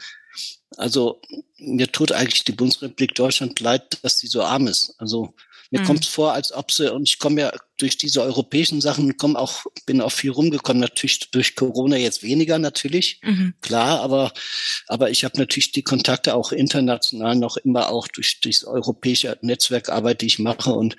[0.77, 1.23] Also
[1.57, 4.95] mir tut eigentlich die Bundesrepublik Deutschland leid, dass sie so arm ist.
[4.99, 5.35] Also
[5.75, 5.87] mir mhm.
[5.87, 9.35] kommt es vor, als ob sie, und ich komme ja durch diese europäischen Sachen, komm
[9.35, 13.55] auch, bin auch viel rumgekommen, natürlich durch Corona jetzt weniger natürlich, mhm.
[13.61, 14.33] klar, aber,
[14.87, 19.37] aber ich habe natürlich die Kontakte auch international noch immer auch durch, durch das europäische
[19.43, 20.95] Netzwerkarbeit, die ich mache und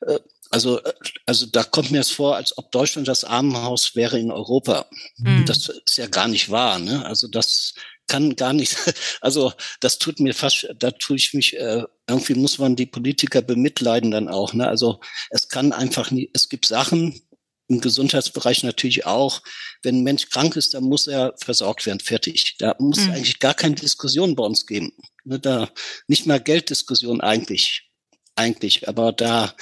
[0.00, 0.18] äh,
[0.50, 0.80] also,
[1.26, 4.86] also da kommt mir es vor, als ob Deutschland das Armenhaus wäre in Europa.
[5.18, 5.44] Mhm.
[5.44, 6.78] Das ist ja gar nicht wahr.
[6.78, 7.04] Ne?
[7.04, 7.74] Also das
[8.06, 8.76] kann gar nicht,
[9.20, 13.42] also das tut mir fast, da tue ich mich, äh, irgendwie muss man die Politiker
[13.42, 14.52] bemitleiden dann auch.
[14.52, 14.66] Ne?
[14.68, 15.00] Also
[15.30, 17.20] es kann einfach nie, es gibt Sachen,
[17.68, 19.42] im Gesundheitsbereich natürlich auch.
[19.82, 22.56] Wenn ein Mensch krank ist, dann muss er versorgt werden, fertig.
[22.58, 23.12] Da muss mhm.
[23.12, 24.92] eigentlich gar keine Diskussion bei uns geben.
[25.24, 25.38] Ne?
[25.40, 25.70] Da
[26.06, 27.90] nicht mal Gelddiskussion eigentlich,
[28.36, 28.88] eigentlich.
[28.88, 29.54] Aber da,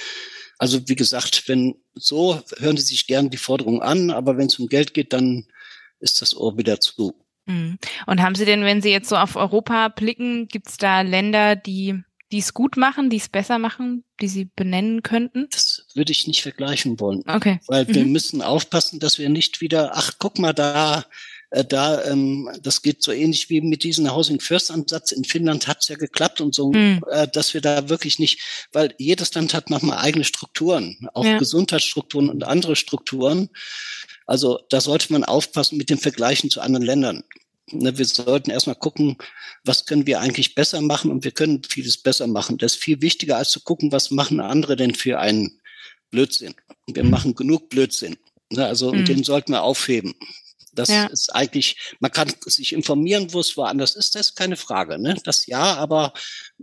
[0.59, 4.59] also wie gesagt, wenn so hören Sie sich gern die Forderung an, aber wenn es
[4.59, 5.47] um Geld geht, dann
[6.01, 7.15] ist das Ohr wieder zu.
[7.47, 7.79] Mhm.
[8.07, 11.57] Und haben Sie denn, wenn Sie jetzt so auf Europa blicken, gibt es da Länder,
[11.57, 15.47] die die es gut machen, die es besser machen, die Sie benennen könnten?
[15.53, 17.23] Das würde ich nicht vergleichen wollen.
[17.29, 17.61] Okay.
[17.69, 17.95] Weil mhm.
[17.95, 21.05] wir müssen aufpassen, dass wir nicht wieder, ach, guck mal da,
[21.51, 25.13] äh, da, ähm, das geht so ähnlich wie mit diesem Housing First Ansatz.
[25.13, 27.05] In Finnland hat's ja geklappt und so, mhm.
[27.09, 31.39] äh, dass wir da wirklich nicht, weil jedes Land hat nochmal eigene Strukturen, auch ja.
[31.39, 33.51] Gesundheitsstrukturen und andere Strukturen.
[34.27, 37.25] Also da sollte man aufpassen mit dem Vergleichen zu anderen Ländern.
[37.71, 39.17] Ne, wir sollten erstmal gucken,
[39.65, 42.59] was können wir eigentlich besser machen und wir können vieles besser machen.
[42.59, 45.61] Das ist viel wichtiger, als zu gucken, was machen andere denn für einen
[46.11, 46.55] Blödsinn.
[46.87, 48.17] Wir machen genug Blödsinn.
[48.51, 49.05] Ne, also mhm.
[49.07, 50.15] den sollten wir aufheben.
[50.75, 51.07] Das ja.
[51.07, 54.99] ist eigentlich, man kann sich informieren, wo es woanders ist, das ist keine Frage.
[54.99, 55.17] Ne?
[55.25, 56.13] Das ja, aber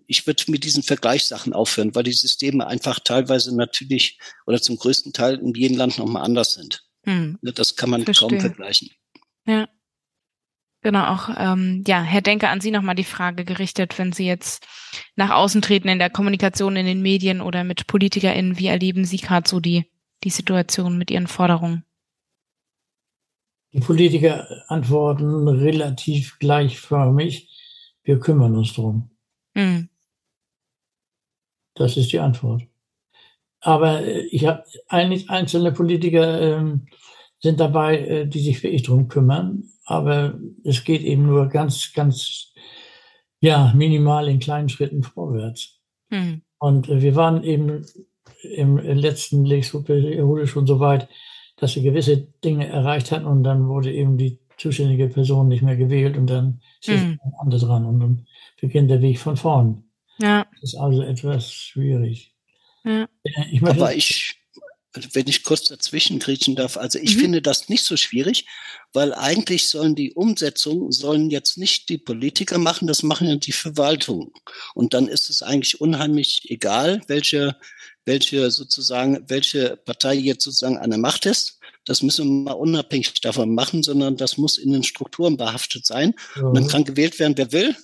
[0.08, 5.14] ich würde mit diesen Vergleichssachen aufhören, weil die Systeme einfach teilweise natürlich oder zum größten
[5.14, 6.84] Teil in jedem Land nochmal anders sind.
[7.06, 7.40] Hm.
[7.42, 8.30] Das kann man Verstehe.
[8.30, 8.90] kaum vergleichen.
[9.46, 9.68] Ja.
[10.84, 14.66] Genau, auch ähm, ja, Herr Denker, an Sie nochmal die Frage gerichtet, wenn Sie jetzt
[15.16, 19.18] nach außen treten in der Kommunikation, in den Medien oder mit PolitikerInnen, wie erleben Sie
[19.18, 19.86] gerade so die,
[20.24, 21.86] die Situation mit Ihren Forderungen?
[23.74, 27.48] Die Politiker antworten relativ gleichförmig,
[28.04, 29.12] wir kümmern uns drum.
[29.54, 29.90] Mhm.
[31.76, 32.64] Das ist die Antwort.
[33.62, 36.88] Aber äh, ich habe einzelne Politiker ähm,
[37.40, 39.64] sind dabei, äh, die sich wirklich drum kümmern.
[39.86, 42.54] Aber es geht eben nur ganz, ganz,
[43.40, 45.80] ja, minimal in kleinen Schritten vorwärts.
[46.10, 46.42] Mhm.
[46.60, 47.86] Und äh, wir waren eben
[48.44, 51.08] im letzten Legislaturperiode schon so weit,
[51.58, 55.76] dass wir gewisse Dinge erreicht hatten und dann wurde eben die zuständige Person nicht mehr
[55.76, 57.20] gewählt und dann ist mhm.
[57.24, 58.28] ein anderer dran und dann
[58.60, 59.84] beginnt der Weg von vorn.
[60.20, 60.46] Ja.
[60.52, 62.31] Das ist also etwas schwierig.
[62.84, 63.08] Ja.
[63.52, 64.36] Ich Aber ich,
[65.14, 67.22] wenn ich kurz dazwischen kriechen darf, also ich mhm.
[67.22, 68.46] finde das nicht so schwierig,
[68.94, 73.54] weil eigentlich sollen die Umsetzung, sollen jetzt nicht die Politiker machen, das machen ja die
[73.54, 74.34] Verwaltung.
[74.74, 77.56] Und dann ist es eigentlich unheimlich egal, welche,
[78.06, 81.61] welche sozusagen, welche Partei jetzt sozusagen an der Macht ist.
[81.86, 86.14] Das müssen wir mal unabhängig davon machen, sondern das muss in den Strukturen behaftet sein.
[86.36, 86.46] Mhm.
[86.46, 87.76] Und dann kann gewählt werden, wer will.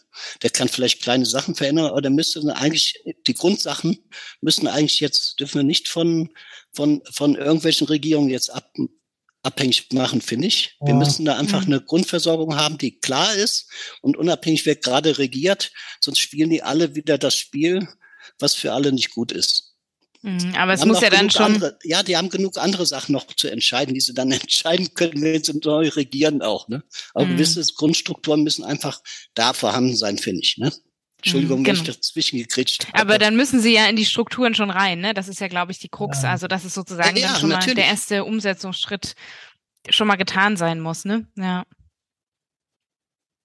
[0.43, 3.99] Der kann vielleicht kleine Sachen verändern, aber der müsste eigentlich, die Grundsachen
[4.41, 6.29] müssen eigentlich jetzt, dürfen wir nicht von,
[6.71, 8.71] von, von irgendwelchen Regierungen jetzt ab,
[9.43, 10.75] abhängig machen, finde ich.
[10.79, 10.95] Wir ja.
[10.95, 11.73] müssen da einfach mhm.
[11.73, 13.69] eine Grundversorgung haben, die klar ist
[14.01, 17.87] und unabhängig, wer gerade regiert, sonst spielen die alle wieder das Spiel,
[18.39, 19.76] was für alle nicht gut ist.
[20.21, 21.45] Mhm, aber es muss ja dann schon.
[21.45, 25.21] Andere, ja, die haben genug andere Sachen noch zu entscheiden, die sie dann entscheiden können,
[25.21, 26.67] wenn sie neu regieren auch.
[26.67, 26.83] Ne?
[27.13, 27.33] Aber mhm.
[27.33, 29.01] gewisse Grundstrukturen müssen einfach
[29.33, 30.57] da vorhanden sein, finde ich.
[30.57, 30.71] Ne?
[31.17, 31.67] Entschuldigung, genau.
[31.67, 31.95] wenn ich genau.
[31.95, 32.99] dazwischen gekritscht habe.
[32.99, 35.13] Aber dann müssen sie ja in die Strukturen schon rein, ne?
[35.13, 36.21] Das ist ja, glaube ich, die Krux.
[36.21, 36.31] Ja.
[36.31, 37.75] Also das ist sozusagen ja, ja, schon natürlich.
[37.75, 39.15] mal der erste Umsetzungsschritt
[39.89, 41.27] schon mal getan sein muss, ne?
[41.35, 41.65] Ja.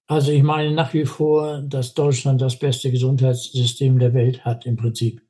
[0.07, 4.77] Also ich meine nach wie vor, dass Deutschland das beste Gesundheitssystem der Welt hat im
[4.77, 5.23] Prinzip.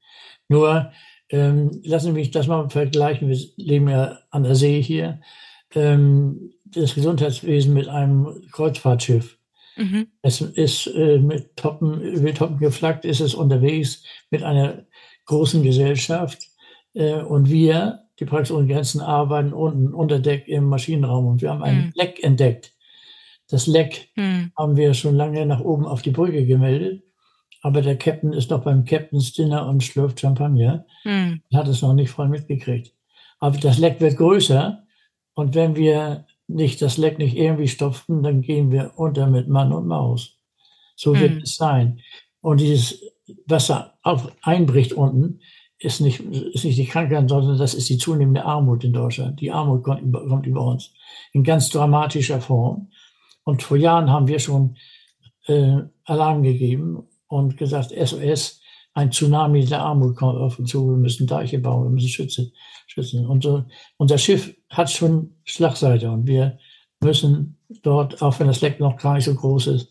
[0.49, 0.93] Nur
[1.33, 3.29] ähm, lassen Sie mich das mal vergleichen.
[3.29, 5.21] Wir leben ja an der See hier.
[5.75, 9.39] Ähm, das Gesundheitswesen mit einem Kreuzfahrtschiff.
[9.77, 10.09] Mhm.
[10.21, 14.85] Es ist äh, mit Toppen, mit Toppen geflaggt, ist es unterwegs mit einer
[15.25, 16.49] großen Gesellschaft.
[16.93, 21.51] Äh, und wir, die Praxis ohne Grenzen, arbeiten unten unter Deck im Maschinenraum und wir
[21.51, 21.93] haben ein mhm.
[21.95, 22.75] Leck entdeckt.
[23.49, 24.53] Das Leck mhm.
[24.57, 27.03] haben wir schon lange nach oben auf die Brücke gemeldet
[27.63, 30.85] aber der Captain ist noch beim Captain's Dinner und schlürft Champagner.
[31.05, 31.43] Mhm.
[31.55, 32.93] Hat es noch nicht voll mitgekriegt.
[33.39, 34.83] Aber das Leck wird größer
[35.35, 39.73] und wenn wir nicht das Leck nicht irgendwie stopfen, dann gehen wir unter mit Mann
[39.73, 40.39] und Maus.
[40.97, 41.41] So wird mhm.
[41.43, 42.01] es sein.
[42.41, 43.03] Und dieses
[43.47, 45.41] Wasser auf, einbricht unten,
[45.79, 49.41] ist nicht, ist nicht die Krankheit, sondern das ist die zunehmende Armut in Deutschland.
[49.41, 50.93] Die Armut kommt, kommt über uns
[51.33, 52.91] in ganz dramatischer Form.
[53.45, 54.77] Und vor Jahren haben wir schon
[55.47, 58.61] äh, Alarm gegeben und gesagt, SOS,
[58.93, 62.53] ein Tsunami der Armut kommt auf uns zu, wir müssen Deiche bauen, wir müssen schützen.
[62.87, 63.27] schützen.
[63.27, 63.65] Und so,
[63.97, 66.59] unser Schiff hat schon Schlagseite und wir
[67.01, 69.89] müssen dort, auch wenn das Leck noch gar nicht so groß ist,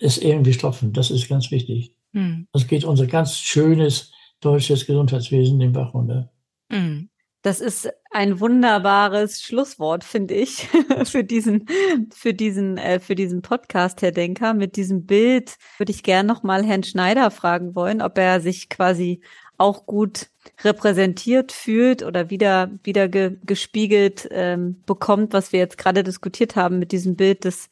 [0.00, 0.92] es irgendwie stopfen.
[0.92, 1.94] Das ist ganz wichtig.
[2.12, 2.48] Mhm.
[2.52, 4.10] Das geht unser ganz schönes
[4.40, 6.32] deutsches Gesundheitswesen den Bach runter.
[6.68, 7.08] Mhm.
[7.46, 10.66] Das ist ein wunderbares Schlusswort, finde ich,
[11.04, 11.68] für diesen,
[12.12, 14.52] für diesen, äh, für diesen Podcast, Herr Denker.
[14.52, 19.20] Mit diesem Bild würde ich gern nochmal Herrn Schneider fragen wollen, ob er sich quasi
[19.58, 20.26] auch gut
[20.64, 26.80] repräsentiert fühlt oder wieder wieder ge, gespiegelt ähm, bekommt, was wir jetzt gerade diskutiert haben
[26.80, 27.68] mit diesem Bild des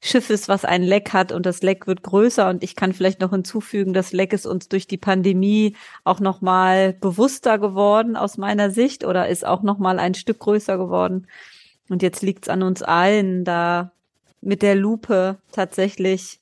[0.00, 2.48] Schiffes, was ein Leck hat und das Leck wird größer.
[2.48, 6.40] Und ich kann vielleicht noch hinzufügen, das Leck ist uns durch die Pandemie auch noch
[6.40, 11.26] mal bewusster geworden aus meiner Sicht oder ist auch noch mal ein Stück größer geworden.
[11.88, 13.92] Und jetzt liegt es an uns allen, da
[14.40, 16.40] mit der Lupe tatsächlich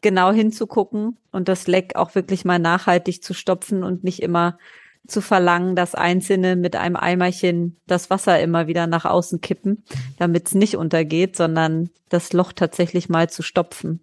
[0.00, 4.58] genau hinzugucken und das Leck auch wirklich mal nachhaltig zu stopfen und nicht immer
[5.06, 9.84] zu verlangen, dass Einzelne mit einem Eimerchen das Wasser immer wieder nach außen kippen,
[10.18, 14.00] damit es nicht untergeht, sondern das Loch tatsächlich mal zu stopfen.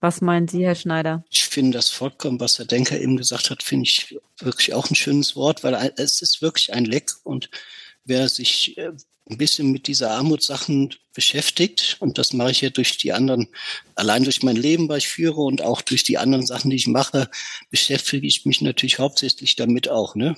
[0.00, 1.24] Was meinen Sie, Herr Schneider?
[1.30, 4.94] Ich finde das vollkommen, was Herr Denker eben gesagt hat, finde ich wirklich auch ein
[4.96, 7.48] schönes Wort, weil es ist wirklich ein Leck und
[8.04, 8.92] wer sich äh,
[9.30, 11.96] ein bisschen mit dieser Armutssachen beschäftigt.
[12.00, 13.48] Und das mache ich ja durch die anderen,
[13.94, 16.86] allein durch mein Leben, was ich führe und auch durch die anderen Sachen, die ich
[16.86, 17.30] mache,
[17.70, 20.36] beschäftige ich mich natürlich hauptsächlich damit auch, ne?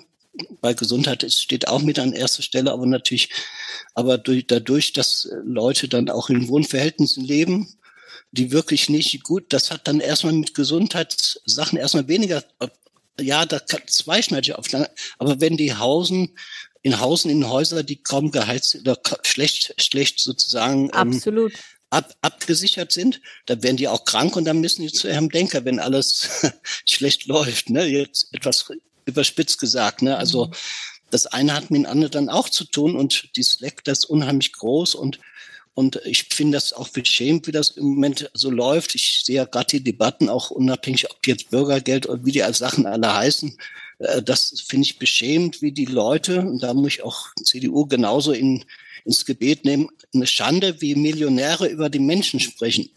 [0.60, 3.30] Bei Gesundheit steht auch mit an erster Stelle, aber natürlich,
[3.94, 7.74] aber durch, dadurch, dass Leute dann auch in Wohnverhältnissen leben,
[8.32, 12.44] die wirklich nicht gut, das hat dann erstmal mit Gesundheitssachen erstmal weniger,
[13.18, 14.66] ja, da kann zweischneidig auf,
[15.18, 16.36] aber wenn die Hausen
[16.86, 21.52] in Hausen, in Häuser, die kaum geheizt oder schlecht, schlecht sozusagen ähm, Absolut.
[21.90, 25.64] ab, abgesichert sind, da werden die auch krank und dann müssen die zu ihrem Denker,
[25.64, 26.28] wenn alles
[26.86, 27.70] schlecht läuft.
[27.70, 27.86] Ne?
[27.86, 28.70] Jetzt etwas
[29.04, 30.02] überspitzt gesagt.
[30.02, 30.16] Ne?
[30.16, 30.52] Also mhm.
[31.10, 34.04] das eine hat mit dem anderen dann auch zu tun und die Slack, das ist
[34.04, 35.18] unheimlich groß und
[35.74, 38.94] und ich finde das auch beschämt, wie das im Moment so läuft.
[38.94, 42.56] Ich sehe ja gerade die Debatten auch unabhängig, ob jetzt Bürgergeld oder wie die als
[42.56, 43.58] Sachen alle heißen.
[43.98, 48.32] Äh, das finde ich beschämend, wie die Leute, und da muss ich auch CDU genauso
[48.32, 48.64] in,
[49.04, 52.90] ins Gebet nehmen, eine Schande, wie Millionäre über die Menschen sprechen.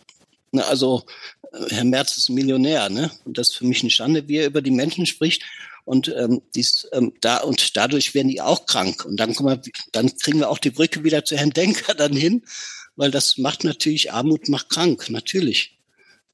[0.54, 1.04] Also
[1.52, 3.12] äh, Herr Merz ist Millionär, ne?
[3.26, 5.43] Und das ist für mich eine Schande, wie er über die Menschen spricht.
[5.86, 9.06] Und ähm, dies, ähm, da und dadurch werden die auch krank.
[9.06, 12.14] Und dann kommen wir, dann kriegen wir auch die Brücke wieder zu Herrn Denker dann
[12.14, 12.43] hin,
[12.95, 15.78] weil das macht natürlich Armut macht krank, natürlich.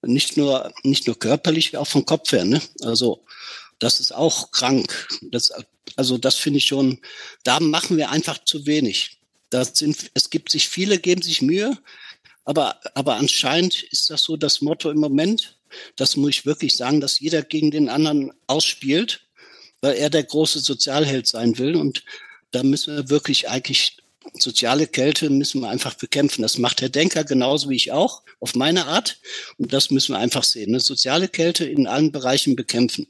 [0.01, 2.45] Nicht nur nicht nur körperlich, auch vom Kopf her.
[2.45, 2.61] Ne?
[2.81, 3.25] Also
[3.79, 5.07] das ist auch krank.
[5.21, 5.51] Das,
[5.95, 6.99] also das finde ich schon,
[7.43, 9.19] da machen wir einfach zu wenig.
[9.49, 11.77] Das sind, es gibt sich viele, geben sich Mühe,
[12.45, 15.57] aber, aber anscheinend ist das so das Motto im Moment.
[15.95, 19.21] Das muss ich wirklich sagen, dass jeder gegen den anderen ausspielt,
[19.81, 21.75] weil er der große Sozialheld sein will.
[21.75, 22.03] Und
[22.51, 23.97] da müssen wir wirklich eigentlich
[24.33, 26.41] soziale Kälte müssen wir einfach bekämpfen.
[26.41, 29.19] Das macht Herr Denker genauso wie ich auch, auf meine Art.
[29.57, 30.69] Und das müssen wir einfach sehen.
[30.69, 33.07] Eine soziale Kälte in allen Bereichen bekämpfen.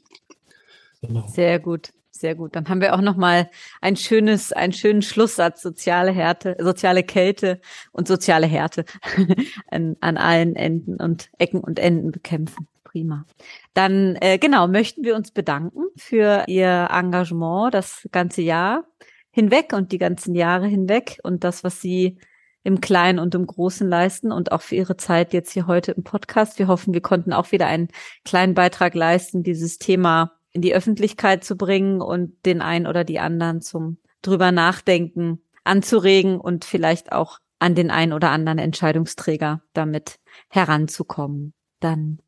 [1.00, 1.26] Genau.
[1.28, 1.90] Sehr gut.
[2.10, 2.56] Sehr gut.
[2.56, 7.60] Dann haben wir auch noch mal ein schönes, einen schönen Schlusssatz: soziale Härte, soziale Kälte
[7.92, 8.84] und soziale Härte
[9.70, 12.68] an, an allen Enden und Ecken und Enden bekämpfen.
[12.84, 13.26] Prima.
[13.74, 18.84] Dann äh, genau möchten wir uns bedanken für Ihr Engagement das ganze Jahr
[19.30, 22.16] hinweg und die ganzen Jahre hinweg und das, was Sie
[22.64, 26.04] im Kleinen und im Großen leisten und auch für Ihre Zeit jetzt hier heute im
[26.04, 26.58] Podcast.
[26.58, 27.88] Wir hoffen, wir konnten auch wieder einen
[28.24, 33.18] kleinen Beitrag leisten, dieses Thema in die Öffentlichkeit zu bringen und den einen oder die
[33.18, 40.18] anderen zum drüber nachdenken anzuregen und vielleicht auch an den einen oder anderen Entscheidungsträger damit
[40.48, 41.52] heranzukommen.
[41.80, 42.20] Dann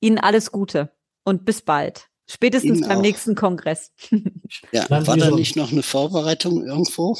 [0.00, 0.90] Ihnen alles Gute
[1.22, 2.08] und bis bald.
[2.26, 3.02] Spätestens Ihnen beim auch.
[3.02, 3.92] nächsten Kongress.
[4.72, 7.16] Ja, war da nicht noch eine Vorbereitung irgendwo?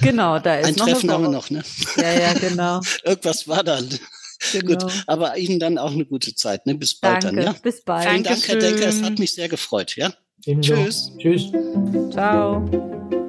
[0.00, 1.62] Genau, da ist Ein noch Treffen haben wir noch, ne?
[1.96, 2.80] Ja, ja, genau.
[3.04, 3.78] Irgendwas war da.
[4.52, 4.78] Genau.
[4.78, 6.66] Gut, aber Ihnen dann auch eine gute Zeit.
[6.66, 6.74] Ne?
[6.74, 7.54] Bis bald Danke, dann.
[7.54, 7.60] Ja?
[7.62, 8.08] Bis bald.
[8.08, 8.86] Vielen Dank, Herr Denker.
[8.86, 9.96] Es hat mich sehr gefreut.
[9.96, 10.12] Ja?
[10.44, 10.74] Ebenso.
[10.74, 11.12] Tschüss.
[11.18, 11.52] Tschüss.
[12.10, 13.20] Ciao.